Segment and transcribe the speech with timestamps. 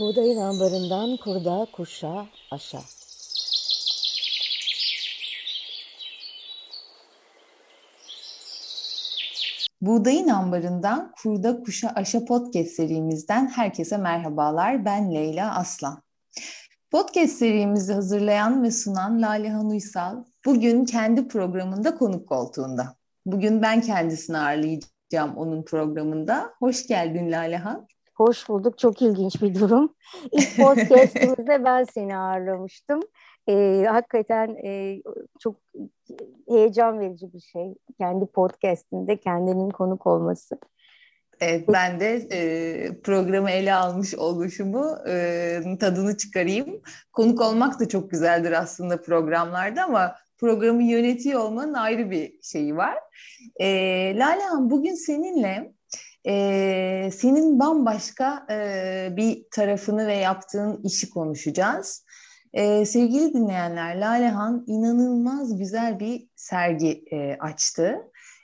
[0.00, 2.80] Buğdayın ambarından kurda, kuşa, aşa.
[9.80, 14.84] Buğdayın ambarından Kurda Kuşa Aşa podcast serimizden herkese merhabalar.
[14.84, 16.02] Ben Leyla Aslan.
[16.90, 22.96] Podcast serimizi hazırlayan ve sunan Lale Uysal bugün kendi programında konuk koltuğunda.
[23.26, 26.50] Bugün ben kendisini ağırlayacağım onun programında.
[26.58, 27.88] Hoş geldin Lalehan.
[28.20, 28.78] Hoş bulduk.
[28.78, 29.94] Çok ilginç bir durum.
[30.32, 33.00] İlk podcastimizde ben seni ağırlamıştım.
[33.48, 35.02] Ee, hakikaten e,
[35.38, 35.56] çok
[36.48, 37.74] heyecan verici bir şey.
[37.98, 40.58] Kendi podcastinde kendinin konuk olması.
[41.40, 46.82] Evet ben de e, programı ele almış oluşumu e, tadını çıkarayım.
[47.12, 52.98] Konuk olmak da çok güzeldir aslında programlarda ama programı yönetiyor olmanın ayrı bir şeyi var.
[53.60, 53.66] E,
[54.18, 55.72] Lale Han bugün seninle
[56.26, 62.04] e, senin bambaşka e, bir tarafını ve yaptığın işi konuşacağız.
[62.52, 67.98] E, sevgili dinleyenler, Lalehan inanılmaz güzel bir sergi e, açtı.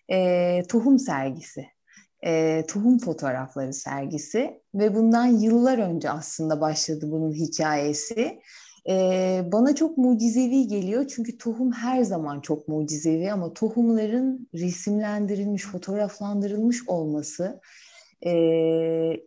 [0.09, 1.67] E, tohum sergisi.
[2.25, 8.41] E, tohum fotoğrafları sergisi ve bundan yıllar önce aslında başladı bunun hikayesi.
[8.89, 16.89] Ee, bana çok mucizevi geliyor çünkü tohum her zaman çok mucizevi ama tohumların resimlendirilmiş, fotoğraflandırılmış
[16.89, 17.61] olması
[18.27, 18.33] e,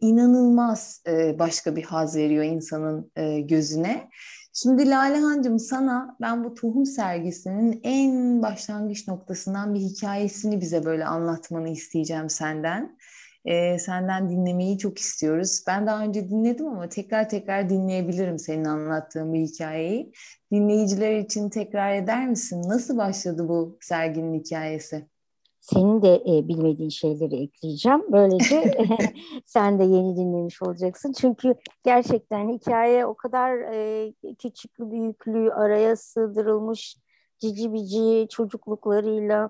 [0.02, 4.10] inanılmaz e, başka bir haz veriyor insanın e, gözüne.
[4.54, 11.70] Şimdi Lalehancığım sana ben bu tohum sergisinin en başlangıç noktasından bir hikayesini bize böyle anlatmanı
[11.70, 12.98] isteyeceğim senden
[13.46, 15.64] e, senden dinlemeyi çok istiyoruz.
[15.68, 20.12] Ben daha önce dinledim ama tekrar tekrar dinleyebilirim senin anlattığın bir hikayeyi.
[20.52, 22.62] Dinleyiciler için tekrar eder misin?
[22.68, 25.08] Nasıl başladı bu serginin hikayesi?
[25.62, 28.02] Senin de e, bilmediğin şeyleri ekleyeceğim.
[28.12, 28.72] Böylece
[29.46, 31.12] sen de yeni dinlemiş olacaksın.
[31.12, 36.98] Çünkü gerçekten hikaye o kadar e, küçüklü büyüklü araya sığdırılmış
[37.40, 39.50] cici bici çocukluklarıyla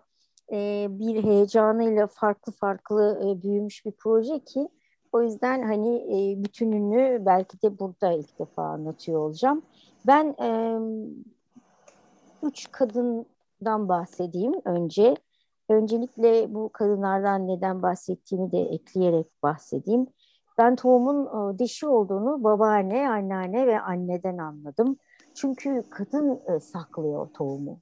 [0.51, 4.69] e, bir heyecanıyla farklı farklı e, büyümüş bir proje ki
[5.11, 9.61] o yüzden hani e, bütününü belki de burada ilk defa anlatıyor olacağım.
[10.07, 10.79] Ben e,
[12.43, 15.15] üç kadından bahsedeyim önce.
[15.69, 20.07] Öncelikle bu kadınlardan neden bahsettiğimi de ekleyerek bahsedeyim.
[20.57, 24.97] Ben tohumun e, dişi olduğunu babaanne, anneanne ve anneden anladım.
[25.35, 27.79] Çünkü kadın e, saklıyor tohumu.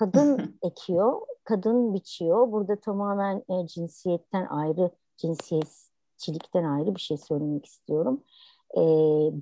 [0.00, 2.52] Kadın ekiyor, kadın biçiyor.
[2.52, 8.20] Burada tamamen e, cinsiyetten ayrı, cinsiyetçilikten ayrı bir şey söylemek istiyorum.
[8.76, 8.80] E,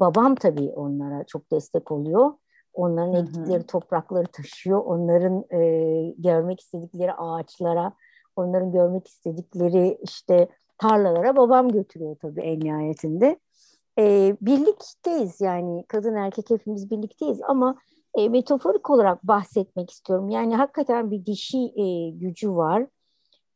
[0.01, 2.33] babam tabii onlara çok destek oluyor.
[2.73, 3.23] Onların Hı-hı.
[3.23, 4.85] ektikleri toprakları taşıyor.
[4.85, 7.93] Onların e, görmek istedikleri ağaçlara,
[8.37, 10.49] onların görmek istedikleri işte
[10.79, 13.39] tarlalara babam götürüyor tabii en nihayetinde.
[13.99, 17.77] E, birlikteyiz yani kadın erkek hepimiz birlikteyiz ama
[18.19, 20.31] e, metaforik olarak bahsetmek istiyorum.
[20.31, 22.87] Yani hakikaten bir dişi e, gücü var.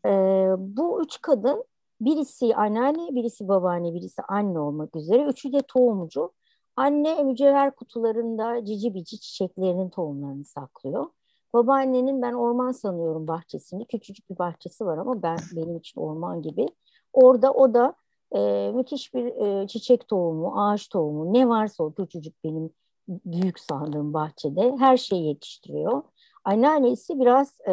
[0.06, 0.10] E,
[0.58, 1.64] bu üç kadın
[2.00, 5.24] birisi anneanne, birisi babaanne, birisi anne olmak üzere.
[5.24, 6.32] Üçü de tohumcu.
[6.76, 11.06] Anne mücevher kutularında cici bici çiçeklerinin tohumlarını saklıyor.
[11.54, 13.86] Babaannenin ben orman sanıyorum bahçesini.
[13.86, 16.66] Küçücük bir bahçesi var ama ben benim için orman gibi.
[17.12, 17.94] Orada o da
[18.34, 22.70] e, müthiş bir e, çiçek tohumu, ağaç tohumu ne varsa o küçücük benim
[23.08, 26.02] büyük sandığım bahçede her şeyi yetiştiriyor.
[26.44, 27.72] Anneannesi biraz e,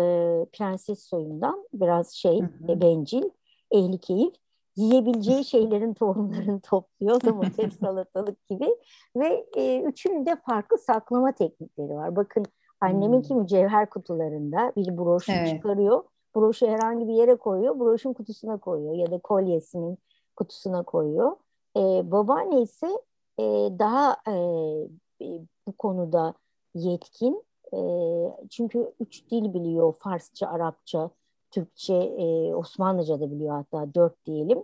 [0.53, 2.81] prenses soyundan, biraz şey hı hı.
[2.81, 3.23] bencil,
[3.71, 4.33] ehli keyif.
[4.75, 8.75] Yiyebileceği şeylerin tohumlarını topluyor, domates, salatalık gibi.
[9.15, 12.15] Ve e, üçünün de farklı saklama teknikleri var.
[12.15, 12.45] Bakın
[12.81, 13.41] anneminki hmm.
[13.41, 15.49] mücevher kutularında bir broşu evet.
[15.49, 16.03] çıkarıyor.
[16.35, 19.97] Broşu herhangi bir yere koyuyor, broşun kutusuna koyuyor ya da kolyesinin
[20.35, 21.31] kutusuna koyuyor.
[21.77, 22.87] E, babaanne ise
[23.39, 23.43] e,
[23.79, 24.87] daha e, e,
[25.67, 26.33] bu konuda
[26.75, 27.43] yetkin.
[27.73, 27.79] E,
[28.49, 29.93] çünkü üç dil biliyor.
[29.99, 31.09] Farsça, Arapça,
[31.51, 34.63] Türkçe, e, Osmanlıca da biliyor hatta dört diyelim.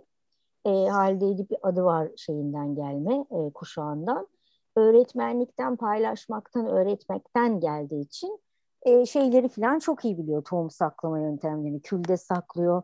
[0.64, 4.28] E, Halide Edip bir adı var şeyinden gelme, e, kuşağından.
[4.76, 8.40] Öğretmenlikten, paylaşmaktan, öğretmekten geldiği için
[8.82, 10.44] e, şeyleri falan çok iyi biliyor.
[10.44, 11.82] Tohum saklama yöntemlerini.
[11.82, 12.82] Külde saklıyor.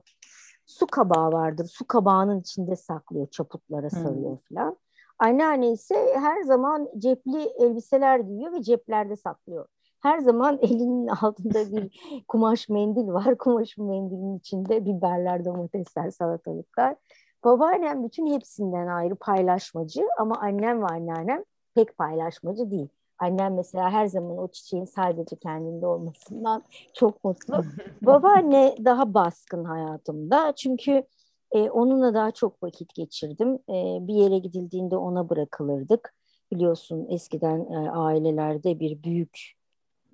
[0.66, 1.66] Su kabağı vardır.
[1.66, 3.26] Su kabağının içinde saklıyor.
[3.26, 4.56] Çaputlara sarıyor hmm.
[4.56, 4.76] falan.
[5.22, 9.66] Anneanne ise her zaman cepli elbiseler giyiyor ve ceplerde saklıyor.
[10.02, 13.38] Her zaman elinin altında bir kumaş mendil var.
[13.38, 16.96] Kumaş mendilin içinde biberler, domatesler, salatalıklar.
[17.44, 22.88] Babaannem bütün hepsinden ayrı paylaşmacı ama annem ve anneannem pek paylaşmacı değil.
[23.18, 26.62] Annem mesela her zaman o çiçeğin sadece kendinde olmasından
[26.94, 27.64] çok mutlu.
[28.02, 31.04] Babaanne daha baskın hayatımda çünkü
[31.52, 33.54] E, onunla daha çok vakit geçirdim.
[33.54, 36.14] E, bir yere gidildiğinde ona bırakılırdık.
[36.52, 39.52] Biliyorsun eskiden e, ailelerde bir büyük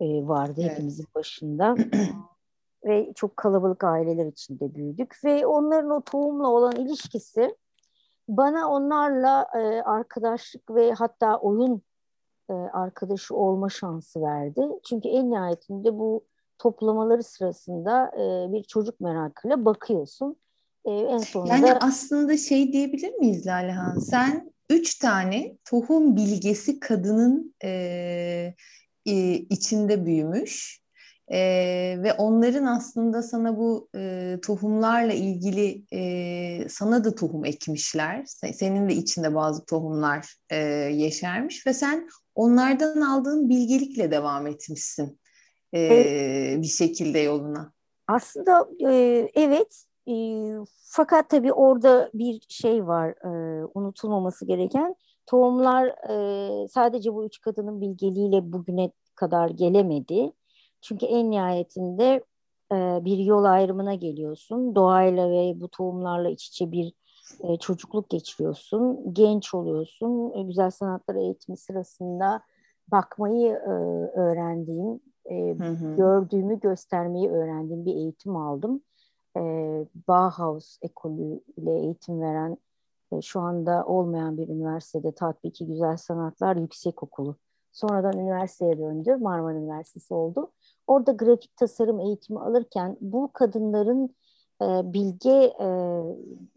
[0.01, 0.71] e, vardı evet.
[0.71, 1.77] hepimizin başında.
[2.85, 7.57] ve çok kalabalık aileler içinde büyüdük ve onların o tohumla olan ilişkisi
[8.29, 11.83] bana onlarla e, arkadaşlık ve hatta oyun
[12.51, 14.69] e, arkadaşı olma şansı verdi.
[14.85, 16.25] Çünkü en nihayetinde bu
[16.59, 20.37] toplamaları sırasında e, bir çocuk merakıyla bakıyorsun.
[20.89, 21.55] E, en sonunda...
[21.55, 23.99] Yani aslında şey diyebilir miyiz Lalehan?
[23.99, 27.71] Sen üç tane tohum bilgesi kadının e,
[29.07, 30.83] e, içinde büyümüş
[31.29, 31.39] e,
[32.03, 38.25] ve onların aslında sana bu e, tohumlarla ilgili e, sana da tohum ekmişler.
[38.55, 40.57] Senin de içinde bazı tohumlar e,
[40.93, 45.21] yeşermiş ve sen onlardan aldığın bilgelikle devam etmişsin
[45.73, 46.63] e, evet.
[46.63, 47.73] bir şekilde yoluna.
[48.07, 50.15] Aslında e, evet e,
[50.91, 54.97] fakat tabii orada bir şey var e, unutulmaması gereken.
[55.27, 60.33] Tohumlar e, sadece bu üç kadının bilgeliğiyle bugüne kadar gelemedi.
[60.81, 62.25] Çünkü en nihayetinde
[62.73, 64.75] e, bir yol ayrımına geliyorsun.
[64.75, 66.93] Doğayla ve bu tohumlarla iç içe bir
[67.41, 69.15] e, çocukluk geçiriyorsun.
[69.15, 70.33] Genç oluyorsun.
[70.35, 72.43] E, güzel sanatlar eğitimi sırasında
[72.89, 73.71] bakmayı e,
[74.21, 75.97] öğrendiğim, e, hı hı.
[75.97, 78.83] gördüğümü göstermeyi öğrendiğim bir eğitim aldım.
[79.39, 79.43] E,
[80.09, 82.59] Bauhaus ekolü ile eğitim veren
[83.13, 87.37] e, şu anda olmayan bir üniversitede Tatbiki Güzel Sanatlar Yüksek Okulu.
[87.73, 89.17] Sonradan üniversiteye döndü.
[89.17, 90.53] Marmara Üniversitesi oldu.
[90.87, 94.17] Orada grafik tasarım eğitimi alırken bu kadınların
[94.63, 95.69] e, bilge e,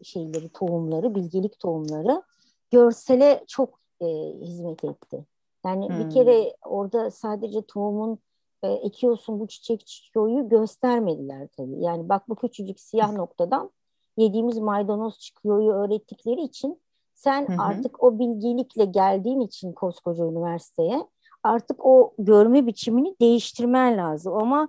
[0.02, 2.22] şeyleri, tohumları, bilgelik tohumları
[2.70, 4.06] görsele çok e,
[4.40, 5.24] hizmet etti.
[5.66, 5.98] Yani hmm.
[5.98, 8.18] bir kere orada sadece tohumun
[8.62, 11.80] e, ekiyorsun bu çiçek çıkıyoryu göstermediler tabii.
[11.80, 13.70] Yani bak bu küçücük siyah noktadan
[14.16, 16.82] yediğimiz maydanoz çıkıyoryu öğrettikleri için
[17.14, 17.62] sen hı hı.
[17.62, 21.06] artık o bilgelikle geldiğin için koskoca üniversiteye
[21.42, 24.34] artık o görme biçimini değiştirmen lazım.
[24.34, 24.68] Ama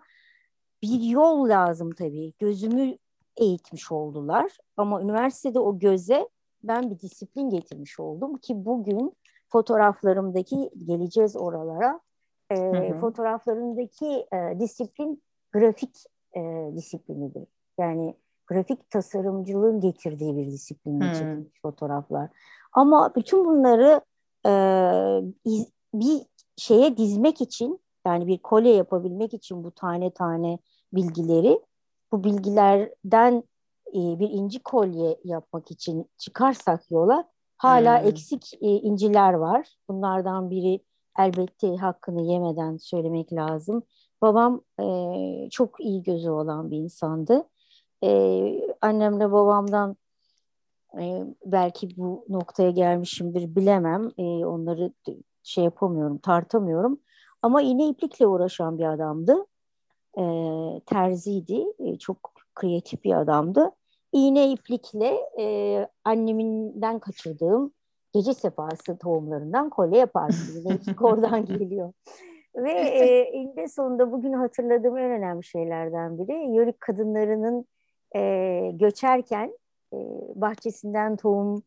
[0.82, 2.34] bir yol lazım tabii.
[2.40, 2.98] Gözümü
[3.38, 4.58] eğitmiş oldular.
[4.78, 6.30] Ama üniversitede o göze
[6.64, 9.14] ben bir disiplin getirmiş oldum ki bugün
[9.50, 12.00] fotoğraflarımdaki geleceğiz oralara.
[12.54, 13.00] E, hı hı.
[13.00, 15.24] Fotoğraflarımdaki e, disiplin
[15.54, 15.96] grafik
[16.36, 17.48] e, disiplinidir.
[17.80, 18.16] Yani
[18.48, 21.14] grafik tasarımcılığın getirdiği bir disiplinle hmm.
[21.14, 22.30] çekilmiş fotoğraflar.
[22.74, 24.02] Ama bütün bunları
[24.46, 24.52] e,
[25.46, 26.22] iz, bir
[26.58, 30.60] şeye dizmek için yani bir kolye yapabilmek için bu tane tane
[30.94, 31.62] bilgileri
[32.12, 33.44] bu bilgilerden
[33.88, 38.08] e, bir inci kolye yapmak için çıkarsak yola hala hmm.
[38.08, 39.76] eksik e, inciler var.
[39.90, 40.80] Bunlardan biri
[41.20, 43.84] elbette hakkını yemeden söylemek lazım.
[44.22, 47.48] Babam e, çok iyi gözü olan bir insandı
[48.04, 49.98] e, annemle babamdan
[51.00, 54.12] e, belki bu noktaya gelmişimdir bilemem.
[54.18, 54.94] E, onları
[55.44, 57.00] şey yapamıyorum, tartamıyorum.
[57.42, 59.46] Ama iğne iplikle uğraşan bir adamdı.
[60.18, 60.24] E,
[60.86, 61.66] terziydi.
[61.80, 63.72] E, çok kreatif bir adamdı.
[64.12, 67.74] İğne iplikle e, anneminden kaçırdığım
[68.14, 70.08] gece sefası tohumlarından kolye.
[70.56, 71.94] İğne iplik oradan geliyor.
[72.56, 77.66] Ve e, eninde sonunda bugün hatırladığım en önemli şeylerden biri Yörük kadınlarının
[78.16, 79.58] e, göçerken
[79.94, 79.98] e,
[80.36, 81.64] bahçesinden tohum,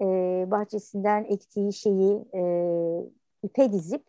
[0.00, 0.04] e,
[0.50, 2.42] bahçesinden ektiği şeyi e,
[3.42, 4.04] ipe dizip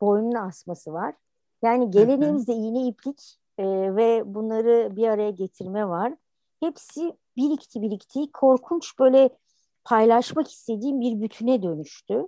[0.00, 1.14] boynuna asması var.
[1.62, 3.64] Yani geleneğimizde iğne iplik e,
[3.96, 6.14] ve bunları bir araya getirme var.
[6.60, 9.30] Hepsi birikti birikti korkunç böyle
[9.84, 12.26] paylaşmak istediğim bir bütüne dönüştü.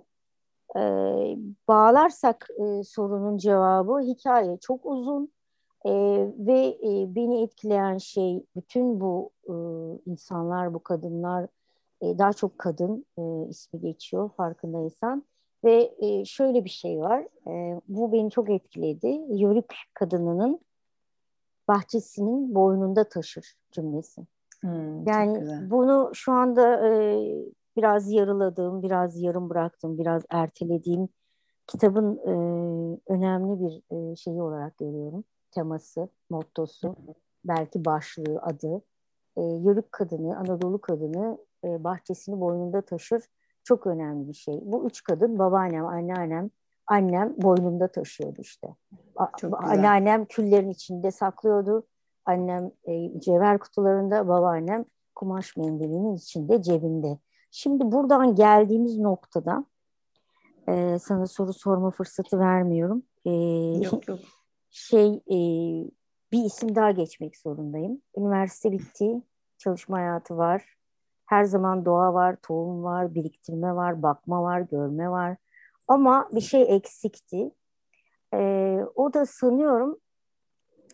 [0.75, 0.81] E,
[1.67, 5.31] bağlarsak e, sorunun cevabı hikaye çok uzun
[5.85, 5.91] e,
[6.37, 9.53] ve e, beni etkileyen şey bütün bu e,
[10.05, 11.47] insanlar, bu kadınlar,
[12.01, 15.23] e, daha çok kadın e, ismi geçiyor farkındaysan.
[15.63, 19.21] Ve e, şöyle bir şey var, e, bu beni çok etkiledi.
[19.29, 20.59] Yörük kadınının
[21.67, 24.21] bahçesinin boynunda taşır cümlesi.
[24.65, 27.21] Hmm, yani bunu şu anda e,
[27.77, 31.09] biraz yarıladığım, biraz yarım bıraktığım, biraz ertelediğim
[31.67, 32.33] kitabın e,
[33.13, 35.23] önemli bir e, şeyi olarak görüyorum
[35.55, 36.95] teması, mottosu,
[37.45, 38.81] belki başlığı, adı.
[39.37, 43.23] E, yörük kadını, Anadolu kadını e, bahçesini boynunda taşır.
[43.63, 44.59] Çok önemli bir şey.
[44.61, 46.49] Bu üç kadın, babaannem, anneannem,
[46.87, 48.75] annem boynunda taşıyordu işte.
[49.37, 51.87] Çok Anneannem küllerin içinde saklıyordu.
[52.25, 57.17] Annem e, cevher kutularında, babaannem kumaş mendilinin içinde, cebinde.
[57.51, 59.65] Şimdi buradan geldiğimiz noktada
[60.67, 63.03] e, sana soru sorma fırsatı vermiyorum.
[63.25, 63.31] E,
[63.83, 64.19] yok yok
[64.75, 65.37] şey e,
[66.31, 68.01] bir isim daha geçmek zorundayım.
[68.17, 69.21] Üniversite bitti,
[69.57, 70.65] çalışma hayatı var.
[71.25, 75.37] Her zaman doğa var, tohum var, biriktirme var, bakma var, görme var.
[75.87, 77.51] Ama bir şey eksikti.
[78.33, 79.99] Ee, o da sanıyorum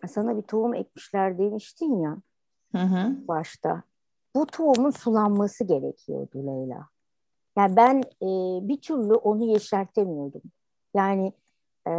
[0.08, 2.18] sana bir tohum ekmişler demiştin ya
[2.72, 3.28] hı hı.
[3.28, 3.84] başta.
[4.36, 6.88] Bu tohumun sulanması gerekiyordu Leyla.
[7.58, 8.28] Yani ben e,
[8.68, 10.42] bir türlü onu yeşertemiyordum.
[10.94, 11.34] Yani
[11.88, 11.92] e,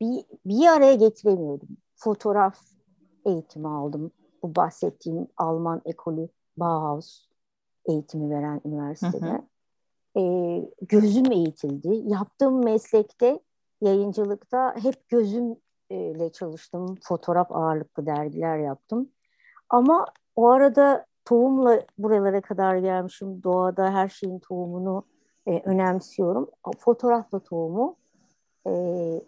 [0.00, 1.68] bir, bir araya getiremiyordum.
[1.96, 2.58] Fotoğraf
[3.24, 4.10] eğitimi aldım.
[4.42, 7.28] Bu bahsettiğim Alman ekolü Bauhaus
[7.86, 9.26] eğitimi veren üniversitede.
[9.26, 9.42] Hı
[10.16, 10.20] hı.
[10.20, 10.22] E,
[10.82, 12.02] gözüm eğitildi.
[12.06, 13.40] Yaptığım meslekte,
[13.80, 15.08] yayıncılıkta hep
[15.90, 16.94] gözümle çalıştım.
[17.02, 19.08] Fotoğraf ağırlıklı dergiler yaptım.
[19.70, 23.42] Ama o arada tohumla buralara kadar gelmişim.
[23.42, 25.04] Doğada her şeyin tohumunu
[25.46, 26.50] e, önemsiyorum.
[26.78, 27.96] Fotoğrafla tohumu
[28.66, 28.70] e,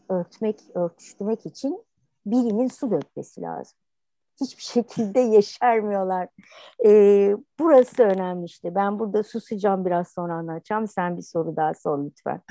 [0.09, 1.85] örtmek, örtüştürmek için
[2.27, 3.79] birinin su dökmesi lazım.
[4.41, 6.29] Hiçbir şekilde yeşermiyorlar.
[6.87, 6.91] E,
[7.59, 8.75] burası önemli işte.
[8.75, 10.89] Ben burada susacağım biraz sonra anlatacağım.
[10.89, 12.43] Sen bir soru daha sor lütfen.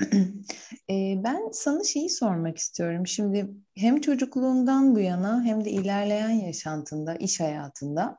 [0.90, 3.06] E, ben sana şeyi sormak istiyorum.
[3.06, 8.18] Şimdi hem çocukluğundan bu yana hem de ilerleyen yaşantında, iş hayatında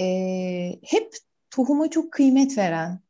[0.00, 0.06] e,
[0.84, 1.12] hep
[1.50, 3.00] tohuma çok kıymet veren,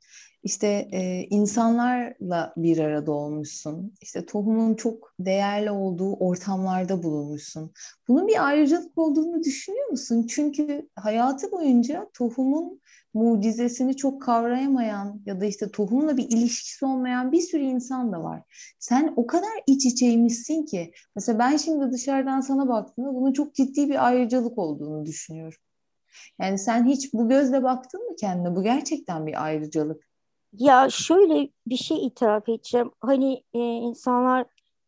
[0.44, 3.92] işte e, insanlarla bir arada olmuşsun.
[4.00, 7.72] İşte tohumun çok değerli olduğu ortamlarda bulunmuşsun.
[8.08, 10.26] Bunun bir ayrıcalık olduğunu düşünüyor musun?
[10.30, 12.80] Çünkü hayatı boyunca tohumun
[13.14, 18.42] mucizesini çok kavrayamayan ya da işte tohumla bir ilişkisi olmayan bir sürü insan da var.
[18.78, 23.88] Sen o kadar iç içeymişsin ki mesela ben şimdi dışarıdan sana baktığımda bunun çok ciddi
[23.88, 25.58] bir ayrıcalık olduğunu düşünüyorum.
[26.40, 28.56] Yani sen hiç bu gözle baktın mı kendine?
[28.56, 30.13] Bu gerçekten bir ayrıcalık.
[30.58, 32.90] Ya şöyle bir şey itiraf edeceğim.
[33.00, 34.46] Hani e, insanlar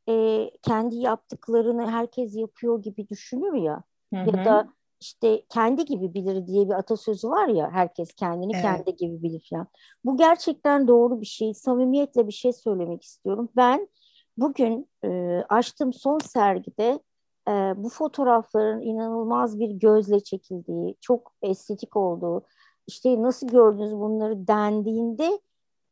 [0.09, 3.83] e, kendi yaptıklarını herkes yapıyor gibi düşünür ya.
[4.15, 4.37] Hı hı.
[4.37, 4.69] Ya da
[5.01, 7.71] işte kendi gibi bilir diye bir atasözü var ya.
[7.71, 8.63] Herkes kendini evet.
[8.63, 9.67] kendi gibi bilir falan.
[10.05, 11.55] Bu gerçekten doğru bir şey.
[11.55, 13.49] Samimiyetle bir şey söylemek istiyorum.
[13.57, 13.89] Ben
[14.37, 17.01] bugün e, açtığım son sergide
[17.49, 22.43] e, bu fotoğrafların inanılmaz bir gözle çekildiği, çok estetik olduğu,
[22.87, 25.41] işte nasıl gördünüz bunları dendiğinde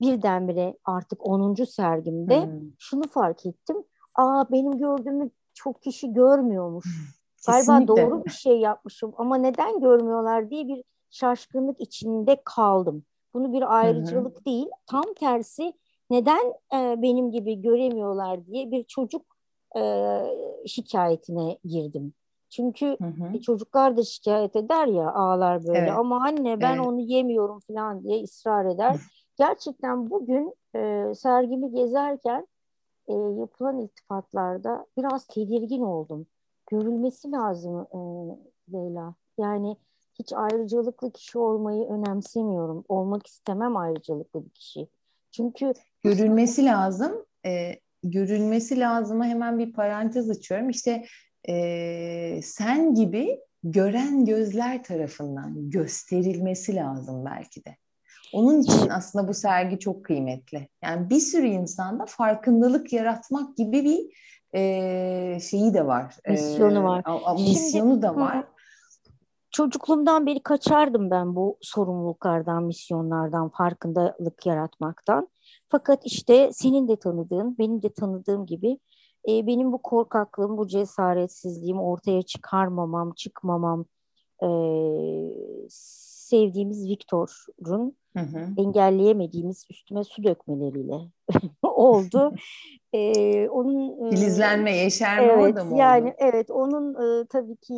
[0.00, 1.54] birdenbire artık 10.
[1.54, 2.60] sergimde hmm.
[2.78, 3.76] şunu fark ettim.
[4.14, 6.84] Aa benim gördüğümü çok kişi görmüyormuş.
[7.46, 7.72] Kesinlikle.
[7.72, 13.04] Galiba doğru bir şey yapmışım ama neden görmüyorlar diye bir şaşkınlık içinde kaldım.
[13.34, 15.72] Bunu bir ayrıcalık hı değil, tam tersi
[16.10, 19.22] neden e, benim gibi göremiyorlar diye bir çocuk
[19.76, 20.20] e,
[20.66, 22.14] şikayetine girdim.
[22.50, 23.40] Çünkü hı hı.
[23.40, 25.92] çocuklar da şikayet eder ya ağlar böyle evet.
[25.96, 26.86] ama anne ben evet.
[26.86, 28.96] onu yemiyorum falan diye ısrar eder.
[29.36, 32.46] Gerçekten bugün e, sergimi gezerken
[33.08, 36.26] e, yapılan iltifatlarda biraz tedirgin oldum.
[36.70, 37.98] Görülmesi lazım e,
[38.72, 39.14] Leyla.
[39.38, 39.76] Yani
[40.18, 42.84] hiç ayrıcalıklı kişi olmayı önemsemiyorum.
[42.88, 44.88] Olmak istemem ayrıcalıklı bir kişi.
[45.30, 45.72] Çünkü
[46.02, 47.26] görülmesi lazım.
[47.46, 50.70] E, görülmesi lazıma hemen bir parantez açıyorum.
[50.70, 51.04] İşte
[51.48, 57.76] e, sen gibi gören gözler tarafından gösterilmesi lazım belki de.
[58.32, 60.68] Onun için aslında bu sergi çok kıymetli.
[60.84, 64.10] Yani bir sürü insanda farkındalık yaratmak gibi bir
[64.54, 66.16] e, şeyi de var.
[66.28, 67.02] Misyonu var.
[67.04, 68.44] A, a, misyonu Şimdi, da var.
[69.50, 75.28] Çocukluğumdan beri kaçardım ben bu sorumluluklardan, misyonlardan, farkındalık yaratmaktan.
[75.68, 78.78] Fakat işte senin de tanıdığın, benim de tanıdığım gibi
[79.28, 83.84] e, benim bu korkaklığım, bu cesaretsizliğim, ortaya çıkarmamam, çıkmamam,
[84.42, 84.48] e,
[85.68, 88.48] sevdiğimiz Viktor'un hı hı.
[88.56, 91.00] engelleyemediğimiz üstüme su dökmeleriyle
[91.62, 92.34] oldu.
[92.92, 96.14] ee, onun filizlenme, yeşerme evet, orada mı yani, oldu?
[96.18, 97.74] Evet, onun e, tabii ki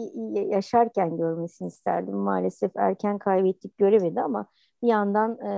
[0.48, 2.16] yaşarken görmesini isterdim.
[2.16, 4.46] Maalesef erken kaybettik, göremedi ama
[4.82, 5.50] bir yandan e,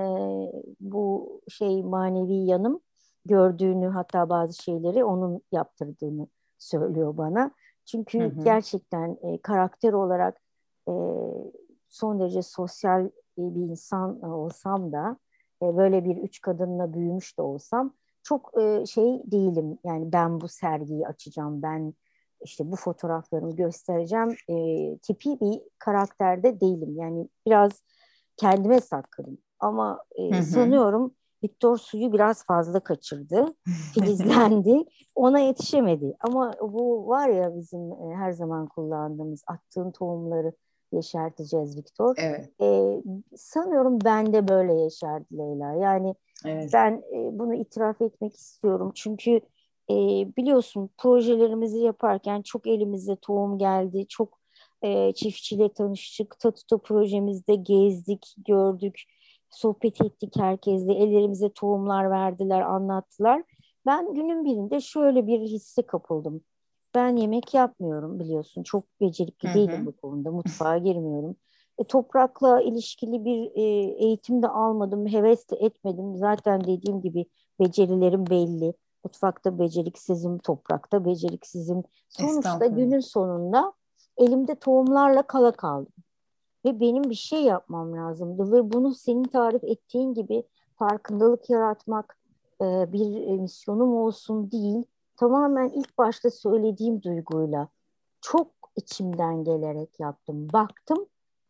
[0.80, 2.80] bu şey manevi yanım
[3.24, 6.26] gördüğünü hatta bazı şeyleri onun yaptırdığını
[6.58, 7.50] söylüyor bana.
[7.84, 8.44] Çünkü hı hı.
[8.44, 10.40] gerçekten e, karakter olarak
[10.88, 10.92] e,
[11.88, 15.16] son derece sosyal bir insan olsam da
[15.62, 19.78] e, böyle bir üç kadınla büyümüş de olsam çok e, şey değilim.
[19.84, 21.94] Yani ben bu sergiyi açacağım, ben
[22.44, 24.54] işte bu fotoğraflarımı göstereceğim e,
[24.98, 26.96] tipi bir karakterde değilim.
[26.96, 27.82] Yani biraz
[28.36, 29.38] kendime sakladım.
[29.60, 30.42] Ama e, hı hı.
[30.42, 33.54] sanıyorum Victor suyu biraz fazla kaçırdı.
[33.94, 34.84] Filizlendi.
[35.14, 36.16] Ona yetişemedi.
[36.20, 40.52] Ama bu var ya bizim e, her zaman kullandığımız attığın tohumları
[40.92, 42.14] yeşerteceğiz Viktor.
[42.18, 42.50] Evet.
[42.60, 43.00] E,
[43.36, 45.72] sanıyorum ben de böyle yeşerdi Leyla.
[45.72, 46.14] Yani
[46.46, 46.70] evet.
[46.72, 48.92] ben e, bunu itiraf etmek istiyorum.
[48.94, 49.40] Çünkü
[49.90, 49.94] e,
[50.36, 54.06] biliyorsun projelerimizi yaparken çok elimize tohum geldi.
[54.08, 54.38] Çok
[54.82, 56.38] e, çiftçiyle tanıştık.
[56.38, 59.02] Tatuto projemizde gezdik, gördük,
[59.50, 60.94] sohbet ettik herkesle.
[60.94, 63.42] Ellerimize tohumlar verdiler, anlattılar.
[63.86, 66.44] Ben günün birinde şöyle bir hisse kapıldım.
[66.94, 68.62] Ben yemek yapmıyorum biliyorsun.
[68.62, 70.30] Çok becerikli değilim bu konuda.
[70.30, 71.36] Mutfağa girmiyorum.
[71.78, 73.62] E, toprakla ilişkili bir e,
[74.04, 75.06] eğitim de almadım.
[75.06, 76.16] Heves de etmedim.
[76.16, 77.26] Zaten dediğim gibi
[77.60, 78.74] becerilerim belli.
[79.04, 81.82] Mutfakta beceriksizim, toprakta beceriksizim.
[82.08, 83.72] Sonuçta günün sonunda
[84.16, 85.92] elimde tohumlarla kala kaldım.
[86.64, 88.52] Ve benim bir şey yapmam lazımdı.
[88.52, 90.42] Ve bunu senin tarif ettiğin gibi
[90.76, 92.18] farkındalık yaratmak,
[92.60, 94.84] e, bir misyonum olsun değil.
[95.18, 97.68] Tamamen ilk başta söylediğim duyguyla
[98.20, 100.48] çok içimden gelerek yaptım.
[100.52, 101.06] Baktım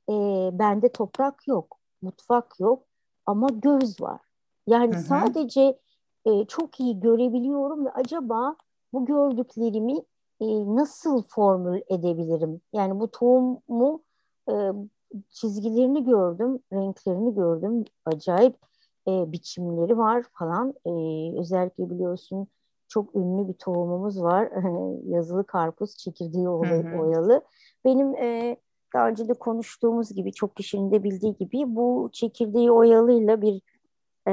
[0.09, 0.13] e,
[0.53, 2.83] bende toprak yok, mutfak yok
[3.27, 4.21] ama göz var.
[4.67, 5.03] Yani hı hı.
[5.03, 5.79] sadece
[6.25, 8.57] e, çok iyi görebiliyorum ve acaba
[8.93, 9.99] bu gördüklerimi
[10.41, 10.47] e,
[10.77, 12.61] nasıl formül edebilirim?
[12.73, 14.03] Yani bu tohumu
[14.51, 14.73] e,
[15.31, 17.85] çizgilerini gördüm, renklerini gördüm.
[18.05, 18.57] Acayip
[19.09, 20.75] e, biçimleri var falan.
[20.87, 20.91] E,
[21.41, 22.49] özellikle biliyorsun
[22.89, 24.51] çok ünlü bir tohumumuz var.
[25.05, 27.43] Yazılı karpuz çekirdeği oyalı.
[27.85, 28.57] Benim e,
[28.95, 33.63] daha önce de konuştuğumuz gibi çok kişinin de bildiği gibi bu çekirdeği oyalıyla bir
[34.29, 34.33] e,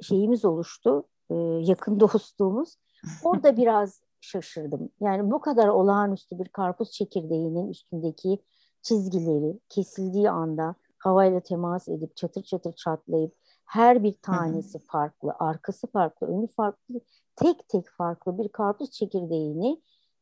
[0.00, 1.04] şeyimiz oluştu.
[1.30, 2.76] E, yakın dostluğumuz.
[3.24, 4.90] Orada biraz şaşırdım.
[5.00, 8.38] Yani bu kadar olağanüstü bir karpuz çekirdeğinin üstündeki
[8.82, 13.34] çizgileri kesildiği anda havayla temas edip çatır çatır çatlayıp
[13.64, 17.00] her bir tanesi farklı, arkası farklı, önü farklı,
[17.42, 19.80] tek tek farklı bir karpuz çekirdeğini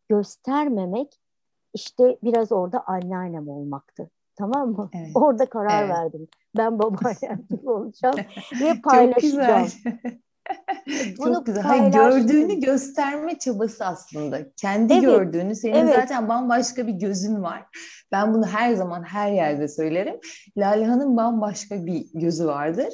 [0.09, 1.21] göstermemek
[1.75, 4.11] işte biraz orada anneannem olmaktı.
[4.37, 4.91] Tamam mı?
[4.95, 5.11] Evet.
[5.15, 5.91] Orada karar evet.
[5.91, 6.29] verdim.
[6.57, 8.17] Ben babaannem gibi olacağım
[8.61, 9.69] ve paylaşacağım.
[11.19, 11.63] Bunu Çok güzel.
[11.63, 14.39] Hayır, gördüğünü gösterme çabası aslında.
[14.57, 15.03] Kendi evet.
[15.03, 15.95] gördüğünü, senin evet.
[15.95, 17.65] zaten bambaşka bir gözün var.
[18.13, 20.21] Ben bunu her zaman her yerde söylerim.
[20.57, 22.89] Lalehan'ın bambaşka bir gözü vardır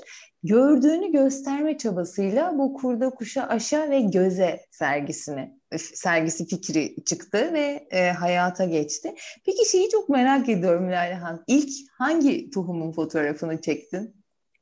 [0.44, 8.11] gördüğünü gösterme çabasıyla bu kurda kuşa aşa ve göze sergisini sergisi fikri çıktı ve e,
[8.11, 9.14] hayata geçti.
[9.46, 11.44] Peki şeyi çok merak ediyorum Lalehan.
[11.46, 14.16] İlk hangi tohumun fotoğrafını çektin?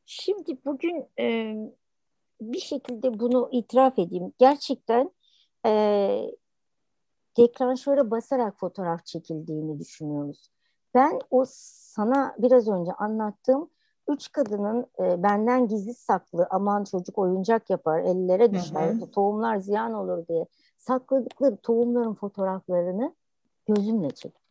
[0.07, 1.55] Şimdi bugün e,
[2.43, 4.33] bir şekilde bunu itiraf edeyim.
[4.39, 5.11] Gerçekten
[5.67, 5.73] e,
[7.37, 10.51] deklanşöre basarak fotoğraf çekildiğini düşünüyoruz.
[10.95, 13.71] Ben o sana biraz önce anlattığım
[14.09, 19.11] üç kadının e, benden gizli saklı aman çocuk oyuncak yapar ellere düşer hı hı.
[19.11, 20.47] tohumlar ziyan olur diye
[20.79, 23.15] sakladıkları tohumların fotoğraflarını
[23.67, 24.43] gözümle çektim.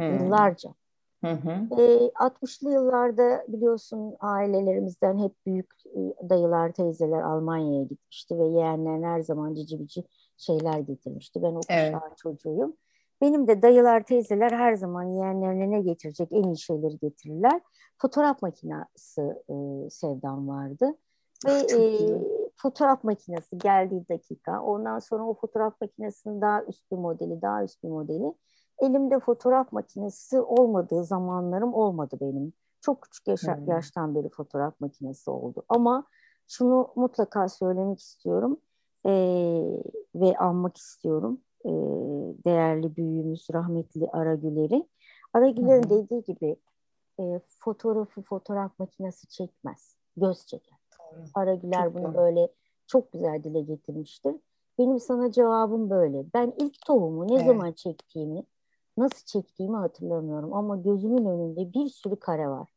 [0.00, 0.02] Hı.
[0.02, 0.74] Yıllarca.
[1.24, 1.80] Hı hı.
[1.80, 9.20] E, 60'lı yıllarda biliyorsun ailelerimizden hep büyük e, dayılar, teyzeler Almanya'ya gitmişti ve yeğenler her
[9.20, 10.04] zaman cici bici
[10.36, 11.42] şeyler getirmişti.
[11.42, 11.94] Ben o evet.
[12.16, 12.76] çocuğuyum.
[13.20, 17.60] Benim de dayılar, teyzeler her zaman yeğenlerine ne getirecek en iyi şeyleri getirirler.
[17.98, 20.96] Fotoğraf makinesi e, sevdam vardı.
[21.46, 21.78] Ve e,
[22.56, 27.82] fotoğraf makinesi geldiği dakika, ondan sonra o fotoğraf makinesinin daha üst bir modeli, daha üst
[27.82, 28.34] bir modeli.
[28.78, 32.52] Elimde fotoğraf makinesi olmadığı zamanlarım olmadı benim.
[32.80, 33.68] Çok küçük yaşa, hmm.
[33.68, 35.62] yaştan beri fotoğraf makinesi oldu.
[35.68, 36.06] Ama
[36.48, 38.60] şunu mutlaka söylemek istiyorum
[39.06, 39.12] e,
[40.14, 41.70] ve anmak istiyorum e,
[42.44, 44.88] değerli büyüğümüz rahmetli Aragüler'i.
[45.32, 46.56] Aragüler'in dediği gibi
[47.20, 50.78] e, fotoğrafı fotoğraf makinesi çekmez, göz çeker.
[51.34, 52.14] Aragüler bunu doğru.
[52.14, 52.48] böyle
[52.86, 54.36] çok güzel dile getirmiştir.
[54.78, 56.24] Benim sana cevabım böyle.
[56.34, 57.46] Ben ilk tohumu ne evet.
[57.46, 58.44] zaman çektiğimi,
[58.96, 62.68] nasıl çektiğimi hatırlamıyorum ama gözümün önünde bir sürü kare var.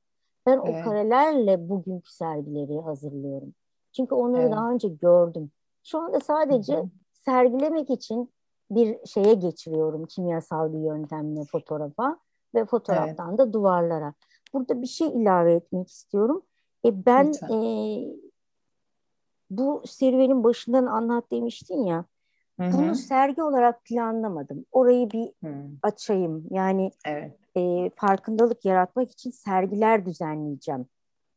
[0.45, 0.85] Ben evet.
[0.85, 3.53] o karelerle bugünkü sergileri hazırlıyorum.
[3.95, 4.51] Çünkü onları evet.
[4.51, 5.51] daha önce gördüm.
[5.83, 6.89] Şu anda sadece Hı-hı.
[7.13, 8.31] sergilemek için
[8.71, 12.19] bir şeye geçiriyorum kimyasal bir yöntemle fotoğrafa
[12.55, 13.39] ve fotoğraftan evet.
[13.39, 14.13] da duvarlara.
[14.53, 16.41] Burada bir şey ilave etmek istiyorum.
[16.85, 17.57] E ben e,
[19.49, 22.05] bu serüvenin başından anlat demiştin ya.
[22.59, 22.73] Hı-hı.
[22.73, 24.65] Bunu sergi olarak planlamadım.
[24.71, 25.55] Orayı bir Hı.
[25.81, 26.45] açayım.
[26.49, 27.37] Yani evet.
[27.57, 30.85] e, farkındalık yaratmak için sergiler düzenleyeceğim.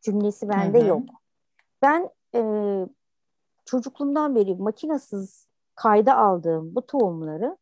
[0.01, 0.89] Cümlesi bende Hı-hı.
[0.89, 1.03] yok.
[1.83, 2.43] Ben e,
[3.65, 7.57] çocukluğumdan beri makinasız kayda aldığım bu tohumları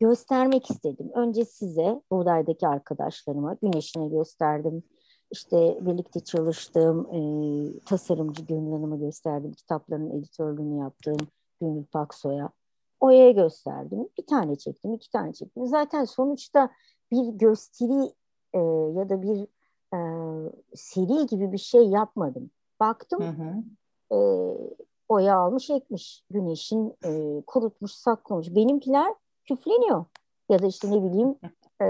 [0.00, 1.10] göstermek istedim.
[1.14, 4.82] Önce size, buğdaydaki arkadaşlarıma, güneşine gösterdim.
[5.30, 7.20] İşte birlikte çalıştığım e,
[7.80, 9.52] tasarımcı Gönül Hanım'a gösterdim.
[9.52, 11.16] Kitapların editörlüğünü yaptığım
[11.60, 12.50] Gönül Paksoy'a.
[13.00, 14.08] Oya'ya gösterdim.
[14.18, 15.66] Bir tane çektim, iki tane çektim.
[15.66, 16.70] Zaten sonuçta
[17.10, 18.12] bir gösteri
[18.52, 18.58] e,
[18.98, 19.46] ya da bir
[19.94, 19.98] e,
[20.74, 22.50] seri gibi bir şey yapmadım.
[22.80, 23.62] Baktım hı hı.
[24.14, 24.18] E,
[25.08, 26.24] Oya almış ekmiş.
[26.30, 28.54] Güneşin e, kurutmuş saklamış.
[28.54, 30.04] Benimkiler küfleniyor.
[30.48, 31.34] Ya da işte ne bileyim
[31.82, 31.86] e,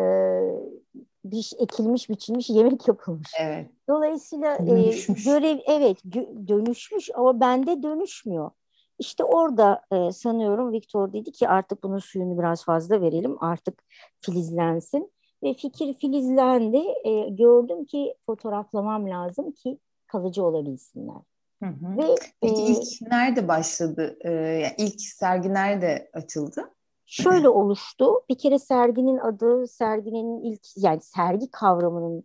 [1.24, 3.32] bir ekilmiş biçilmiş yemek yapılmış.
[3.40, 3.70] Evet.
[3.88, 4.90] Dolayısıyla e,
[5.24, 8.50] görev evet gö- dönüşmüş ama bende dönüşmüyor.
[8.98, 13.82] İşte orada e, sanıyorum Viktor dedi ki artık bunun suyunu biraz fazla verelim artık
[14.20, 15.12] filizlensin.
[15.42, 16.82] Ve fikir filizlendi.
[17.04, 21.22] E, gördüm ki fotoğraflamam lazım ki kalıcı olabilsinler.
[21.62, 21.98] Hı hı.
[21.98, 24.18] Ve, Peki e, ilk nerede başladı?
[24.20, 26.70] Ee, yani ilk sergi nerede açıldı?
[27.06, 28.12] Şöyle oluştu.
[28.28, 32.24] Bir kere serginin adı, serginin ilk yani sergi kavramının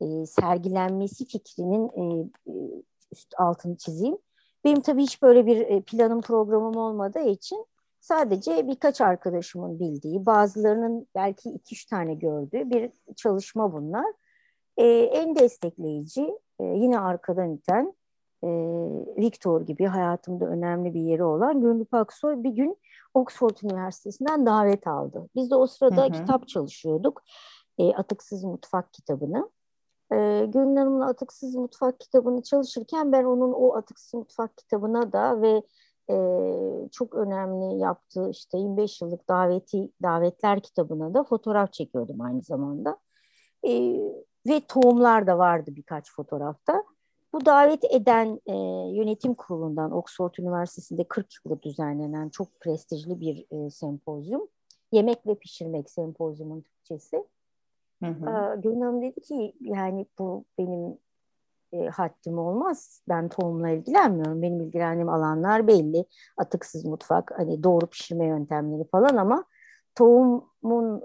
[0.00, 2.54] e, sergilenmesi fikrinin e, e
[3.12, 4.18] üst altını çizeyim.
[4.64, 7.66] Benim tabii hiç böyle bir e, planım programım olmadığı için
[8.00, 14.06] sadece birkaç arkadaşımın bildiği, bazılarının belki iki üç tane gördüğü bir çalışma bunlar.
[14.76, 17.94] E, en destekleyici, e, yine arkadan iten
[18.44, 18.48] e,
[19.16, 22.78] Victor gibi hayatımda önemli bir yeri olan Gönül Paksoy bir gün
[23.14, 25.28] Oxford Üniversitesi'nden davet aldı.
[25.36, 26.12] Biz de o sırada hı hı.
[26.12, 27.22] kitap çalışıyorduk.
[27.78, 29.50] E, Atıksız Mutfak kitabını.
[30.12, 35.62] E, Gönül Hanım'ın Atıksız Mutfak kitabını çalışırken ben onun o Atıksız Mutfak kitabına da ve
[36.10, 36.16] e,
[36.92, 42.98] çok önemli yaptığı işte 25 yıllık daveti davetler kitabına da fotoğraf çekiyordum aynı zamanda.
[43.66, 43.70] E,
[44.46, 46.84] ve tohumlar da vardı birkaç fotoğrafta.
[47.32, 48.54] Bu davet eden e,
[48.96, 54.48] yönetim kurulundan Oxford Üniversitesi'nde 40 yıldır düzenlenen çok prestijli bir e, sempozyum.
[54.92, 57.24] Yemek ve Pişirmek sempozyumun Türkçesi.
[58.06, 60.98] Hı Gönül Hanım dedi ki yani bu benim
[61.72, 63.02] e, haddim olmaz.
[63.08, 64.42] Ben tohumla ilgilenmiyorum.
[64.42, 66.04] Benim ilgilendiğim alanlar belli.
[66.36, 69.44] Atıksız mutfak, hani doğru pişirme yöntemleri falan ama
[69.94, 70.96] tohumun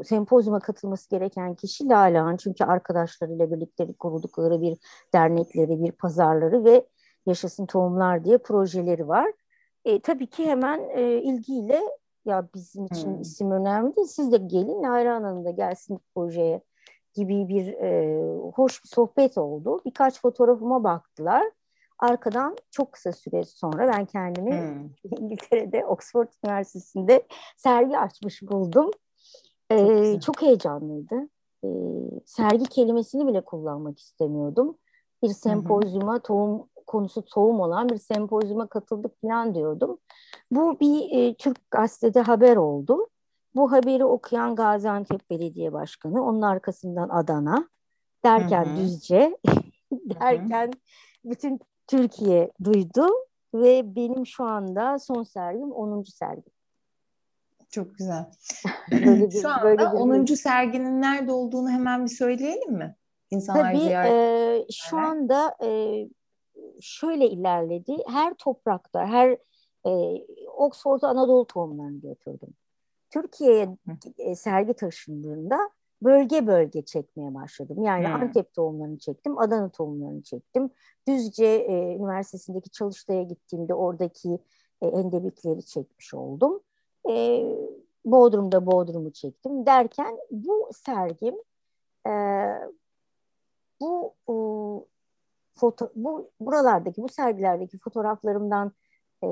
[0.00, 4.78] e, sempozyuma katılması gereken kişi Lale Çünkü arkadaşlarıyla birlikte kuruldukları bir
[5.14, 6.86] dernekleri, bir pazarları ve
[7.26, 9.32] Yaşasın Tohumlar diye projeleri var.
[9.84, 11.80] E, tabii ki hemen e, ilgiyle
[12.26, 13.20] ya bizim için hmm.
[13.20, 14.06] isim önemli değil.
[14.06, 16.60] Siz de gelin Lale Hanım da gelsin projeye
[17.14, 18.20] gibi bir e,
[18.54, 19.80] hoş bir sohbet oldu.
[19.84, 21.44] Birkaç fotoğrafıma baktılar.
[21.98, 24.90] Arkadan çok kısa süre sonra ben kendimi hmm.
[25.18, 28.90] İngiltere'de Oxford Üniversitesi'nde sergi açmış buldum.
[29.70, 31.28] Ee, çok, çok heyecanlıydı.
[31.64, 31.68] Ee,
[32.24, 34.78] sergi kelimesini bile kullanmak istemiyordum.
[35.22, 39.98] Bir sempozyuma tohum konusu tohum olan bir sempozyuma katıldık falan diyordum.
[40.50, 43.08] Bu bir e, Türk gazetede haber oldu.
[43.54, 47.68] Bu haberi okuyan Gaziantep Belediye Başkanı, onun arkasından Adana,
[48.24, 48.76] derken hı hı.
[48.76, 49.36] Düzce,
[49.92, 51.30] derken hı hı.
[51.30, 53.08] bütün Türkiye duydu
[53.54, 56.02] ve benim şu anda son sergim 10.
[56.02, 56.52] sergim.
[57.70, 58.30] Çok güzel.
[58.92, 60.24] böyle bir, şu anda böyle bir 10.
[60.24, 62.96] serginin nerede olduğunu hemen bir söyleyelim mi?
[63.30, 64.12] İnsanlar Tabii ziyaret...
[64.12, 65.68] e, şu anda e,
[66.80, 67.96] şöyle ilerledi.
[68.06, 69.38] Her toprakta, her
[69.86, 69.90] e,
[70.56, 72.54] Oxford'a Anadolu tohumlarını götürdüm.
[73.10, 73.76] Türkiye'ye
[74.18, 75.70] e, sergi taşındığında
[76.02, 77.82] bölge bölge çekmeye başladım.
[77.82, 78.14] Yani hmm.
[78.14, 80.70] Antep tohumlarını çektim, Adana tohumlarını çektim.
[81.08, 84.38] Düzce e, Üniversitesi'ndeki çalıştaya gittiğimde oradaki
[84.82, 86.60] e, endemikleri çekmiş oldum.
[87.10, 87.44] E,
[88.04, 91.34] Bodrum'da Bodrum'u çektim derken bu sergim
[92.06, 92.12] e,
[93.80, 94.34] bu e,
[95.56, 98.72] foto bu buralardaki bu sergilerdeki fotoğraflarımdan
[99.24, 99.26] e,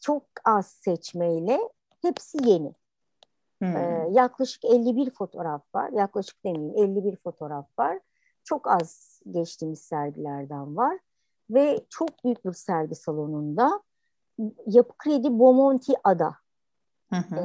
[0.00, 1.60] çok az seçmeyle
[2.02, 2.74] hepsi yeni.
[3.58, 3.76] Hmm.
[3.76, 5.90] Ee, yaklaşık 51 fotoğraf var.
[5.92, 7.98] Yaklaşık demeyeyim 51 fotoğraf var.
[8.44, 10.98] Çok az geçtiğimiz sergilerden var.
[11.50, 13.82] Ve çok büyük bir sergi salonunda
[14.66, 16.34] Yapı Kredi Bomonti Ada.
[17.10, 17.40] Hı Ee,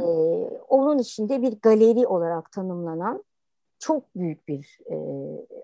[0.67, 3.23] onun içinde bir galeri olarak tanımlanan
[3.83, 4.97] çok büyük bir e,